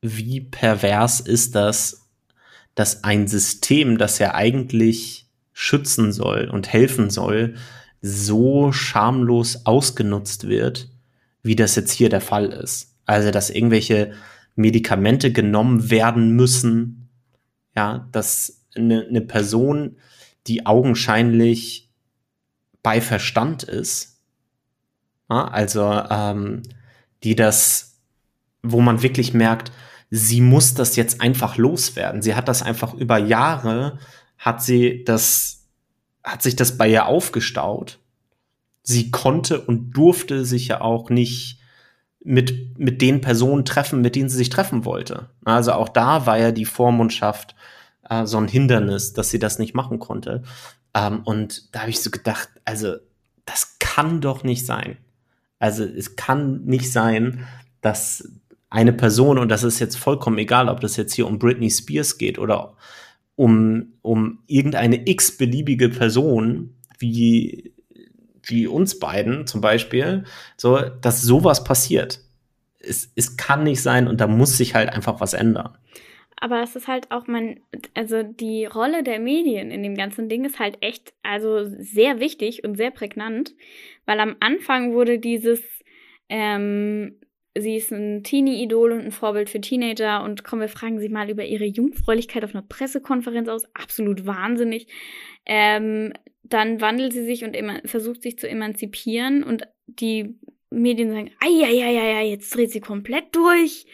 [0.00, 2.08] wie pervers ist das,
[2.74, 7.54] dass ein System, das ja eigentlich schützen soll und helfen soll,
[8.02, 10.90] so schamlos ausgenutzt wird,
[11.42, 12.94] wie das jetzt hier der Fall ist.
[13.06, 14.12] Also, dass irgendwelche
[14.54, 17.08] Medikamente genommen werden müssen,
[17.74, 19.96] ja, dass eine, eine Person,
[20.46, 21.85] die augenscheinlich
[22.86, 24.20] bei Verstand ist,
[25.28, 26.62] ja, also ähm,
[27.24, 27.98] die das,
[28.62, 29.72] wo man wirklich merkt,
[30.08, 32.22] sie muss das jetzt einfach loswerden.
[32.22, 33.98] Sie hat das einfach über Jahre
[34.38, 35.66] hat sie das,
[36.22, 37.98] hat sich das bei ihr aufgestaut.
[38.84, 41.58] Sie konnte und durfte sich ja auch nicht
[42.22, 45.28] mit, mit den Personen treffen, mit denen sie sich treffen wollte.
[45.44, 47.56] Also auch da war ja die Vormundschaft
[48.08, 50.44] äh, so ein Hindernis, dass sie das nicht machen konnte.
[50.96, 52.96] Ähm, und da habe ich so gedacht, also
[53.44, 54.96] das kann doch nicht sein.
[55.58, 57.46] Also es kann nicht sein,
[57.82, 58.28] dass
[58.70, 62.18] eine Person, und das ist jetzt vollkommen egal, ob das jetzt hier um Britney Spears
[62.18, 62.76] geht oder
[63.36, 67.74] um, um irgendeine x-beliebige Person, wie,
[68.42, 70.24] wie uns beiden zum Beispiel,
[70.56, 72.20] so, dass sowas passiert.
[72.80, 75.76] Es, es kann nicht sein und da muss sich halt einfach was ändern.
[76.38, 77.60] Aber es ist halt auch man,
[77.94, 82.62] also die Rolle der Medien in dem ganzen Ding ist halt echt, also sehr wichtig
[82.62, 83.54] und sehr prägnant,
[84.04, 85.62] weil am Anfang wurde dieses,
[86.28, 87.18] ähm,
[87.56, 91.30] sie ist ein Teenie-Idol und ein Vorbild für Teenager und kommen wir fragen sie mal
[91.30, 93.64] über ihre Jungfräulichkeit auf einer Pressekonferenz aus.
[93.74, 94.88] Absolut wahnsinnig.
[95.46, 96.12] Ähm,
[96.42, 97.56] dann wandelt sie sich und
[97.86, 100.36] versucht sich zu emanzipieren und die
[100.70, 103.86] Medien sagen, ja, jetzt dreht sie komplett durch.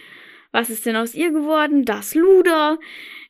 [0.52, 1.84] Was ist denn aus ihr geworden?
[1.84, 2.78] Das Luder.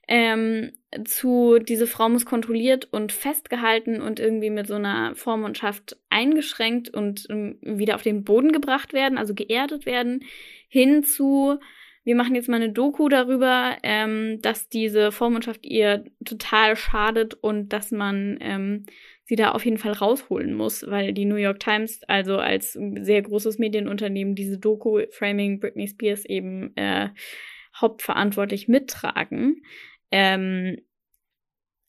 [0.09, 0.73] Ähm,
[1.05, 7.29] zu, diese Frau muss kontrolliert und festgehalten und irgendwie mit so einer Vormundschaft eingeschränkt und
[7.31, 10.25] um, ähm, wieder auf den Boden gebracht werden, also geerdet werden,
[10.69, 11.59] hin zu,
[12.05, 17.73] wir machen jetzt mal eine Doku darüber, ähm, dass diese Vormundschaft ihr total schadet und
[17.73, 18.85] dass man ähm,
[19.33, 23.23] sie da auf jeden Fall rausholen muss, weil die New York Times, also als sehr
[23.23, 27.09] großes Medienunternehmen, diese Doku Framing Britney Spears eben äh,
[27.75, 29.63] hauptverantwortlich mittragen.
[30.11, 30.77] Ähm,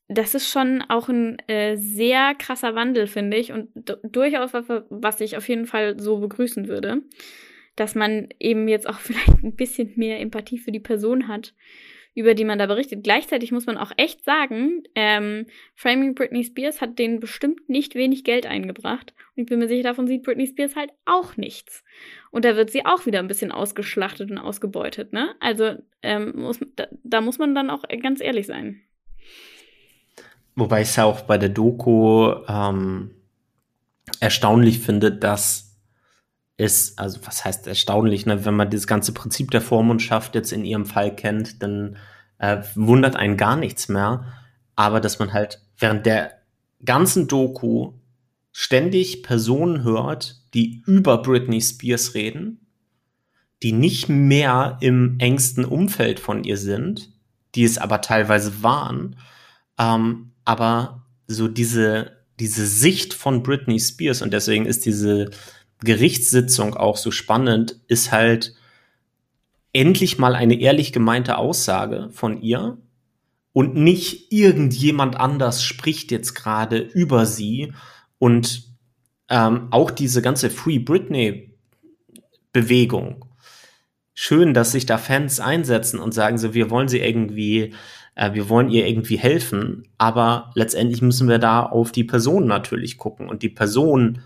[0.08, 3.68] das ist schon auch ein äh, sehr krasser Wandel, finde ich, und
[4.04, 7.02] durchaus was, was ich auf jeden Fall so begrüßen würde
[7.76, 11.56] dass man eben jetzt auch vielleicht ein bisschen mehr Empathie für die Person hat,
[12.16, 13.04] über die man da berichtet.
[13.04, 18.24] Gleichzeitig muss man auch echt sagen, ähm, Framing Britney Spears hat denen bestimmt nicht wenig
[18.24, 19.14] Geld eingebracht.
[19.36, 21.84] Und ich bin mir sicher, davon sieht Britney Spears halt auch nichts.
[22.32, 25.36] Und da wird sie auch wieder ein bisschen ausgeschlachtet und ausgebeutet, ne?
[25.40, 28.82] Also ähm, muss, da, da muss man dann auch ganz ehrlich sein.
[30.56, 33.12] Wobei ich es ja auch bei der Doku ähm,
[34.20, 35.73] erstaunlich finde, dass
[36.58, 38.46] ist, also was heißt erstaunlich, ne?
[38.46, 41.98] wenn man das ganze Prinzip der Vormundschaft jetzt in ihrem Fall kennt, dann
[42.38, 44.26] äh, wundert einen gar nichts mehr.
[44.76, 46.32] Aber dass man halt während der
[46.86, 47.94] ganzen Doku
[48.52, 52.68] ständig Personen hört, die über Britney Spears reden,
[53.64, 57.12] die nicht mehr im engsten Umfeld von ihr sind,
[57.56, 59.16] die es aber teilweise waren,
[59.80, 65.32] ähm, aber so diese, diese Sicht von Britney Spears und deswegen ist diese
[65.84, 68.56] Gerichtssitzung auch so spannend, ist halt
[69.74, 72.78] endlich mal eine ehrlich gemeinte Aussage von ihr
[73.54, 77.74] und nicht irgendjemand anders spricht jetzt gerade über sie
[78.20, 78.64] und
[79.30, 81.56] ähm, auch diese ganze Free Britney
[82.52, 83.26] Bewegung.
[84.14, 87.74] Schön, dass sich da Fans einsetzen und sagen so, wir wollen sie irgendwie,
[88.14, 92.98] äh, wir wollen ihr irgendwie helfen, aber letztendlich müssen wir da auf die Person natürlich
[93.00, 94.20] gucken und die Person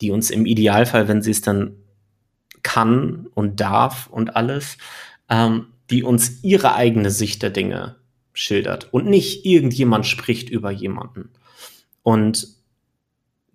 [0.00, 1.76] die uns im Idealfall, wenn sie es dann
[2.62, 4.76] kann und darf und alles,
[5.28, 7.96] ähm, die uns ihre eigene Sicht der Dinge
[8.32, 11.30] schildert und nicht irgendjemand spricht über jemanden.
[12.02, 12.48] Und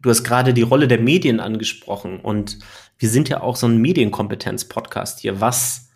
[0.02, 2.60] du hast gerade die Rolle der Medien angesprochen und
[2.98, 5.42] wir sind ja auch so ein Medienkompetenz-Podcast hier.
[5.42, 5.90] Was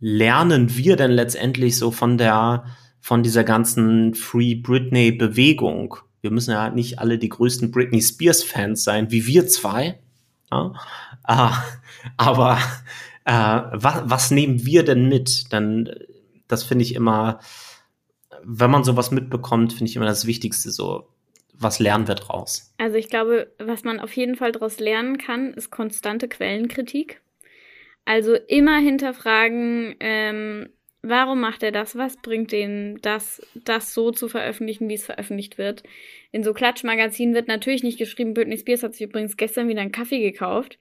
[0.00, 2.64] lernen wir denn letztendlich so von der,
[3.00, 5.96] von dieser ganzen Free Britney-Bewegung?
[6.20, 9.98] Wir müssen ja nicht alle die größten Britney Spears Fans sein, wie wir zwei.
[10.50, 10.72] Ja?
[11.26, 11.50] Äh,
[12.16, 12.58] aber
[13.24, 15.52] äh, was, was nehmen wir denn mit?
[15.52, 15.90] Dann,
[16.48, 17.40] das finde ich immer,
[18.42, 21.08] wenn man sowas mitbekommt, finde ich immer das Wichtigste so.
[21.60, 22.72] Was lernen wir draus?
[22.78, 27.20] Also ich glaube, was man auf jeden Fall daraus lernen kann, ist konstante Quellenkritik.
[28.04, 30.68] Also immer hinterfragen, ähm,
[31.02, 31.96] Warum macht er das?
[31.96, 35.84] Was bringt den das, das so zu veröffentlichen, wie es veröffentlicht wird?
[36.32, 39.92] In so Klatschmagazinen wird natürlich nicht geschrieben, Britney Spears hat sich übrigens gestern wieder einen
[39.92, 40.78] Kaffee gekauft,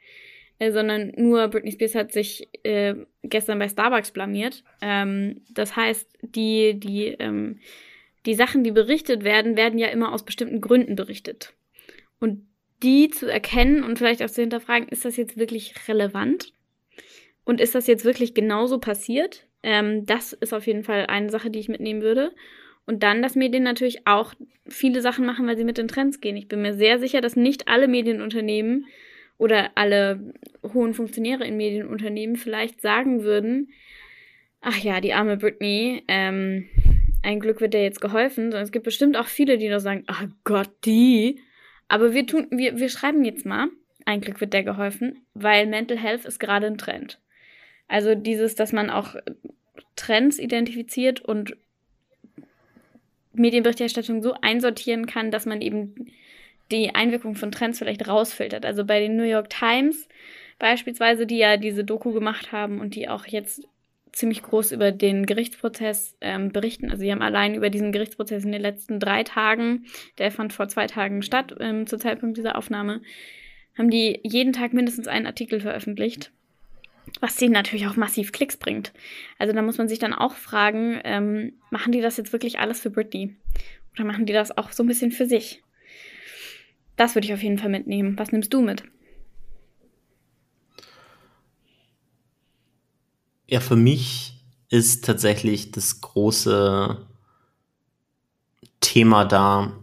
[0.58, 4.64] äh, sondern nur Britney Spears hat sich äh, gestern bei Starbucks blamiert.
[4.82, 7.60] Ähm, das heißt, die, die, ähm,
[8.26, 11.54] die Sachen, die berichtet werden, werden ja immer aus bestimmten Gründen berichtet.
[12.20, 12.48] Und
[12.82, 16.54] die zu erkennen und vielleicht auch zu hinterfragen, ist das jetzt wirklich relevant?
[17.44, 19.47] Und ist das jetzt wirklich genauso passiert?
[19.64, 22.34] Ähm, das ist auf jeden Fall eine Sache, die ich mitnehmen würde.
[22.86, 24.34] Und dann, dass Medien natürlich auch
[24.68, 26.38] viele Sachen machen, weil sie mit den Trends gehen.
[26.38, 28.86] Ich bin mir sehr sicher, dass nicht alle Medienunternehmen
[29.38, 30.34] oder alle
[30.74, 33.70] hohen Funktionäre in Medienunternehmen vielleicht sagen würden,
[34.62, 36.68] ach ja, die arme Britney, ähm,
[37.24, 40.04] ein Glück wird der jetzt geholfen, sondern es gibt bestimmt auch viele, die noch sagen,
[40.08, 41.42] ach Gott, die.
[41.88, 43.68] Aber wir tun, wir, wir schreiben jetzt mal,
[44.06, 47.20] ein Glück wird der geholfen, weil Mental Health ist gerade ein Trend.
[47.88, 49.16] Also dieses, dass man auch
[49.96, 51.56] Trends identifiziert und
[53.34, 55.96] Medienberichterstattung so einsortieren kann, dass man eben
[56.72, 58.66] die Einwirkung von Trends vielleicht rausfiltert.
[58.66, 60.08] Also bei den New York Times
[60.60, 63.68] beispielsweise, die ja diese Doku gemacht haben und die auch jetzt
[64.12, 66.90] ziemlich groß über den Gerichtsprozess ähm, berichten.
[66.90, 69.86] Also sie haben allein über diesen Gerichtsprozess in den letzten drei Tagen,
[70.18, 73.02] der fand vor zwei Tagen statt, ähm, zu Zeitpunkt dieser Aufnahme,
[73.78, 76.32] haben die jeden Tag mindestens einen Artikel veröffentlicht
[77.22, 78.94] was denen natürlich auch massiv Klicks bringt.
[79.40, 82.80] Also da muss man sich dann auch fragen, ähm, machen die das jetzt wirklich alles
[82.80, 83.36] für Britney?
[83.94, 85.64] Oder machen die das auch so ein bisschen für sich?
[86.96, 88.18] Das würde ich auf jeden Fall mitnehmen.
[88.18, 88.84] Was nimmst du mit?
[93.48, 94.34] Ja, für mich
[94.70, 97.08] ist tatsächlich das große
[98.82, 99.80] Thema da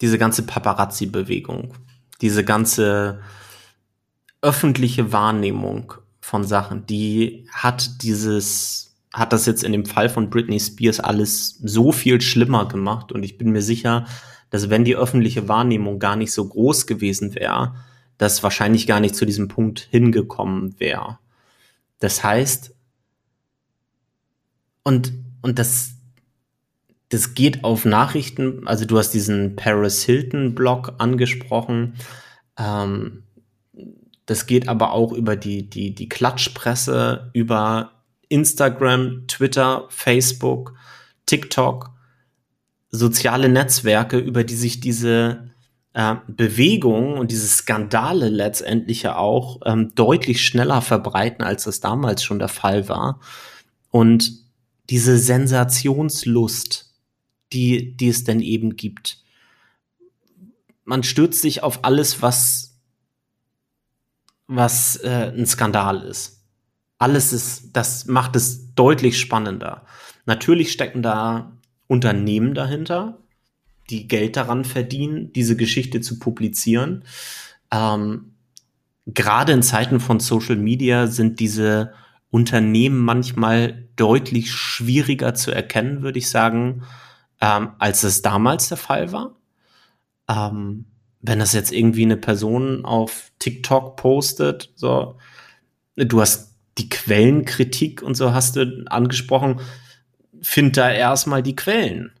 [0.00, 1.74] diese ganze Paparazzi-Bewegung,
[2.20, 3.22] diese ganze
[4.40, 5.94] öffentliche Wahrnehmung
[6.24, 6.86] von Sachen.
[6.86, 12.22] Die hat dieses, hat das jetzt in dem Fall von Britney Spears alles so viel
[12.22, 14.06] schlimmer gemacht und ich bin mir sicher,
[14.48, 17.74] dass wenn die öffentliche Wahrnehmung gar nicht so groß gewesen wäre,
[18.16, 21.18] das wahrscheinlich gar nicht zu diesem Punkt hingekommen wäre.
[21.98, 22.74] Das heißt,
[24.82, 25.12] und,
[25.42, 25.90] und das,
[27.10, 31.96] das geht auf Nachrichten, also du hast diesen Paris Hilton Blog angesprochen.
[32.58, 33.24] Ähm,
[34.26, 37.92] das geht aber auch über die, die, die Klatschpresse, über
[38.28, 40.74] Instagram, Twitter, Facebook,
[41.26, 41.90] TikTok,
[42.90, 45.50] soziale Netzwerke, über die sich diese
[45.92, 52.22] äh, Bewegungen und diese Skandale letztendlich ja auch ähm, deutlich schneller verbreiten, als das damals
[52.22, 53.20] schon der Fall war.
[53.90, 54.32] Und
[54.90, 56.94] diese Sensationslust,
[57.52, 59.22] die, die es denn eben gibt.
[60.84, 62.73] Man stürzt sich auf alles, was,
[64.46, 66.44] was äh, ein Skandal ist.
[66.98, 69.84] Alles ist, das macht es deutlich spannender.
[70.26, 71.52] Natürlich stecken da
[71.86, 73.18] Unternehmen dahinter,
[73.90, 77.04] die Geld daran verdienen, diese Geschichte zu publizieren.
[77.70, 78.30] Ähm,
[79.06, 81.92] Gerade in Zeiten von Social Media sind diese
[82.30, 86.82] Unternehmen manchmal deutlich schwieriger zu erkennen, würde ich sagen,
[87.40, 89.36] ähm, als es damals der Fall war.
[90.28, 90.86] Ähm,
[91.26, 95.16] wenn das jetzt irgendwie eine Person auf TikTok postet, so,
[95.96, 99.60] du hast die Quellenkritik und so hast du angesprochen,
[100.42, 102.12] find da erstmal die Quellen.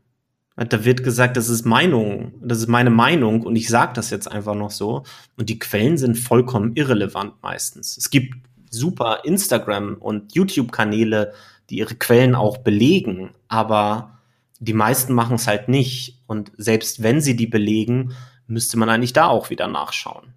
[0.56, 4.30] Da wird gesagt, das ist Meinung, das ist meine Meinung und ich sage das jetzt
[4.30, 5.02] einfach noch so.
[5.36, 7.98] Und die Quellen sind vollkommen irrelevant meistens.
[7.98, 8.34] Es gibt
[8.70, 11.34] super Instagram- und YouTube-Kanäle,
[11.68, 14.20] die ihre Quellen auch belegen, aber
[14.60, 16.22] die meisten machen es halt nicht.
[16.26, 18.14] Und selbst wenn sie die belegen,
[18.46, 20.34] müsste man eigentlich da auch wieder nachschauen.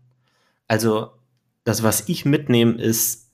[0.67, 1.11] Also
[1.63, 3.29] das, was ich mitnehme, ist,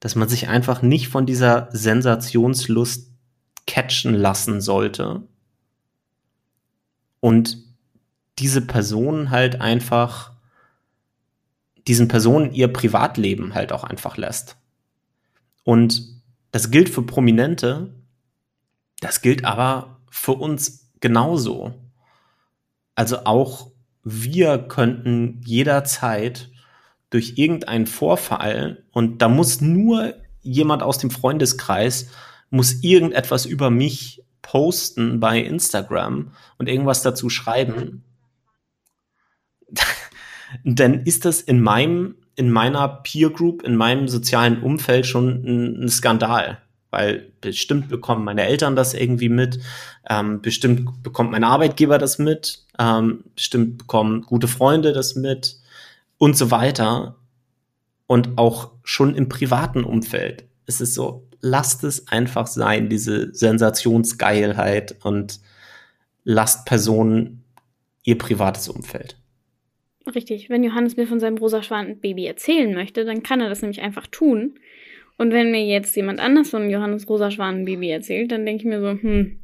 [0.00, 3.10] dass man sich einfach nicht von dieser Sensationslust
[3.66, 5.22] catchen lassen sollte,
[7.20, 7.58] und
[8.38, 10.32] diese Person halt einfach
[11.86, 14.56] diesen Personen ihr Privatleben halt auch einfach lässt.
[15.64, 17.94] Und das gilt für Prominente,
[19.00, 21.74] das gilt aber für uns genauso.
[22.94, 23.70] Also auch
[24.04, 26.50] wir könnten jederzeit
[27.10, 32.10] durch irgendeinen Vorfall und da muss nur jemand aus dem Freundeskreis
[32.50, 38.04] muss irgendetwas über mich posten bei Instagram und irgendwas dazu schreiben,
[40.64, 45.84] dann ist das in meinem, in meiner Peer Group, in meinem sozialen Umfeld schon ein,
[45.84, 46.62] ein Skandal.
[46.90, 49.60] Weil bestimmt bekommen meine Eltern das irgendwie mit,
[50.08, 55.56] ähm, bestimmt bekommt mein Arbeitgeber das mit, ähm, bestimmt bekommen gute Freunde das mit
[56.18, 57.16] und so weiter.
[58.06, 60.44] Und auch schon im privaten Umfeld.
[60.64, 65.40] Es ist so, lasst es einfach sein, diese Sensationsgeilheit und
[66.24, 67.44] lasst Personen
[68.04, 69.16] ihr privates Umfeld.
[70.14, 71.60] Richtig, wenn Johannes mir von seinem rosa
[72.00, 74.58] Baby erzählen möchte, dann kann er das nämlich einfach tun.
[75.18, 78.80] Und wenn mir jetzt jemand anders von Johannes rosa Baby erzählt, dann denke ich mir
[78.80, 79.40] so, hm,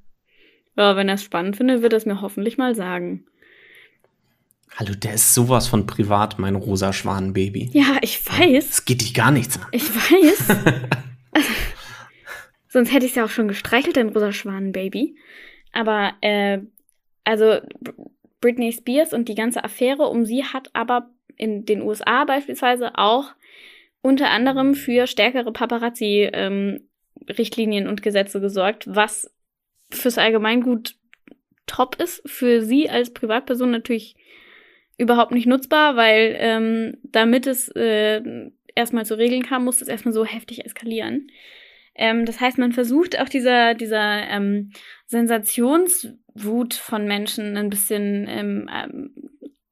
[0.76, 3.24] ja, wenn er es spannend findet, wird er es mir hoffentlich mal sagen.
[4.76, 6.90] Hallo, der ist sowas von privat, mein rosa
[7.32, 7.70] Baby.
[7.72, 8.70] Ja, ich weiß.
[8.70, 9.68] Es geht dich gar nichts an.
[9.70, 10.48] Ich weiß.
[12.68, 15.14] Sonst hätte ich es ja auch schon gestreichelt, dein rosa Schwanenbaby.
[15.72, 16.58] Aber, äh,
[17.22, 17.60] also
[18.40, 23.32] Britney Spears und die ganze Affäre um sie hat aber in den USA beispielsweise auch
[24.02, 29.30] unter anderem für stärkere Paparazzi-Richtlinien ähm, und Gesetze gesorgt, was
[29.94, 30.96] fürs Allgemeingut
[31.66, 34.16] top ist, für sie als Privatperson natürlich
[34.98, 38.22] überhaupt nicht nutzbar, weil ähm, damit es äh,
[38.74, 41.28] erstmal zu regeln kam, musste es erstmal so heftig eskalieren.
[41.94, 44.70] Ähm, das heißt, man versucht auch dieser, dieser ähm,
[45.06, 49.14] Sensationswut von Menschen ein bisschen ähm, ähm,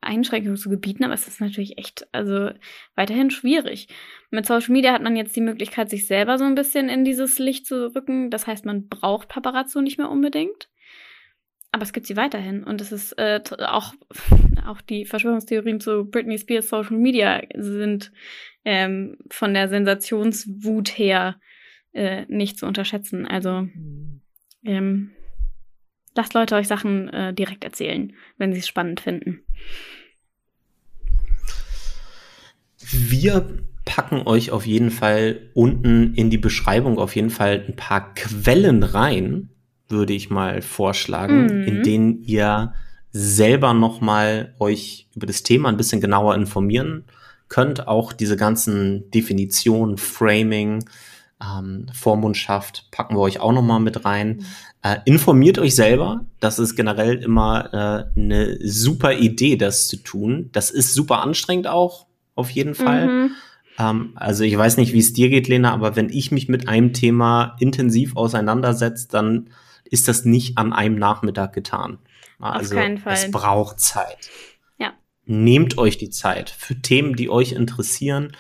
[0.03, 2.51] Einschränkungen zu gebieten, aber es ist natürlich echt, also
[2.95, 3.89] weiterhin schwierig.
[4.31, 7.39] Mit Social Media hat man jetzt die Möglichkeit, sich selber so ein bisschen in dieses
[7.39, 8.31] Licht zu rücken.
[8.31, 10.69] Das heißt, man braucht Paparazzo nicht mehr unbedingt.
[11.71, 12.65] Aber es gibt sie weiterhin.
[12.65, 13.95] Und es ist äh, auch,
[14.67, 18.13] auch die Verschwörungstheorien zu Britney Spears Social Media sind
[18.65, 21.41] ähm, von der Sensationswut her
[21.93, 23.27] äh, nicht zu unterschätzen.
[23.27, 23.69] Also
[24.65, 25.13] ähm,
[26.15, 29.41] lasst Leute euch Sachen äh, direkt erzählen, wenn sie es spannend finden.
[32.91, 33.47] Wir
[33.85, 38.83] packen euch auf jeden Fall unten in die Beschreibung auf jeden Fall ein paar Quellen
[38.83, 39.51] rein,
[39.89, 41.65] würde ich mal vorschlagen, mhm.
[41.65, 42.75] in denen ihr
[43.11, 47.05] selber noch mal euch über das Thema ein bisschen genauer informieren
[47.49, 47.87] könnt.
[47.87, 50.85] Auch diese ganzen Definitionen, Framing,
[51.43, 54.45] ähm, Vormundschaft packen wir euch auch noch mal mit rein.
[54.83, 56.25] Äh, informiert euch selber.
[56.41, 57.73] Das ist generell immer
[58.17, 60.51] äh, eine super Idee, das zu tun.
[60.53, 63.07] Das ist super anstrengend auch, auf jeden Fall.
[63.07, 63.31] Mhm.
[63.79, 66.69] Ähm, also ich weiß nicht, wie es dir geht, Lena, aber wenn ich mich mit
[66.69, 69.51] einem Thema intensiv auseinandersetze, dann
[69.85, 71.99] ist das nicht an einem Nachmittag getan.
[72.39, 73.15] Also Auf keinen Fall.
[73.15, 74.31] es braucht Zeit.
[74.79, 74.93] Ja.
[75.27, 78.33] Nehmt euch die Zeit für Themen, die euch interessieren,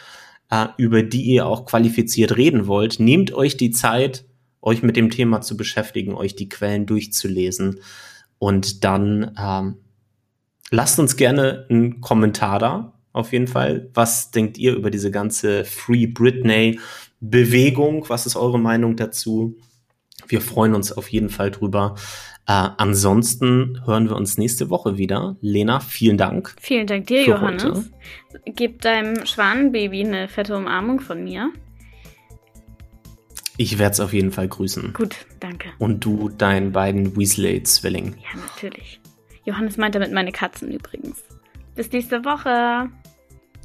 [0.52, 3.00] äh, über die ihr auch qualifiziert reden wollt.
[3.00, 4.26] Nehmt euch die Zeit,
[4.60, 7.80] euch mit dem Thema zu beschäftigen, euch die Quellen durchzulesen
[8.38, 9.78] und dann ähm,
[10.70, 12.92] lasst uns gerne einen Kommentar da.
[13.14, 13.90] Auf jeden Fall.
[13.94, 16.78] Was denkt ihr über diese ganze Free Britney
[17.20, 18.04] Bewegung?
[18.08, 19.56] Was ist eure Meinung dazu?
[20.28, 21.96] Wir freuen uns auf jeden Fall drüber.
[22.46, 25.36] Äh, ansonsten hören wir uns nächste Woche wieder.
[25.40, 26.54] Lena, vielen Dank.
[26.60, 27.64] Vielen Dank dir, Johannes.
[27.64, 27.84] heute.
[28.46, 31.52] Gib deinem Schwanenbaby eine fette Umarmung von mir.
[33.58, 34.92] Ich werde es auf jeden Fall grüßen.
[34.92, 35.68] Gut, danke.
[35.78, 38.16] Und du deinen beiden Weasley-Zwillingen.
[38.22, 39.00] Ja, natürlich.
[39.44, 41.22] Johannes meint damit meine Katzen übrigens.
[41.74, 42.90] Bis nächste Woche.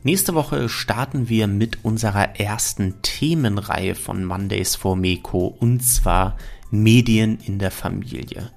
[0.04, 6.38] Nächste Woche starten wir mit unserer ersten Themenreihe von Mondays for Meko und zwar
[6.70, 8.52] Medien in der Familie.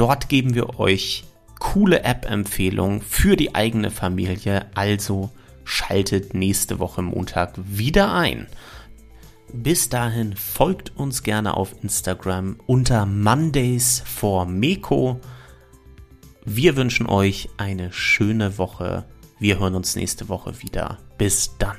[0.00, 1.24] Dort geben wir euch
[1.58, 5.28] coole App-Empfehlungen für die eigene Familie, also
[5.64, 8.46] schaltet nächste Woche Montag wieder ein.
[9.52, 15.20] Bis dahin folgt uns gerne auf Instagram unter Mondays for Meko.
[16.46, 19.04] Wir wünschen euch eine schöne Woche.
[19.38, 20.96] Wir hören uns nächste Woche wieder.
[21.18, 21.76] Bis dann.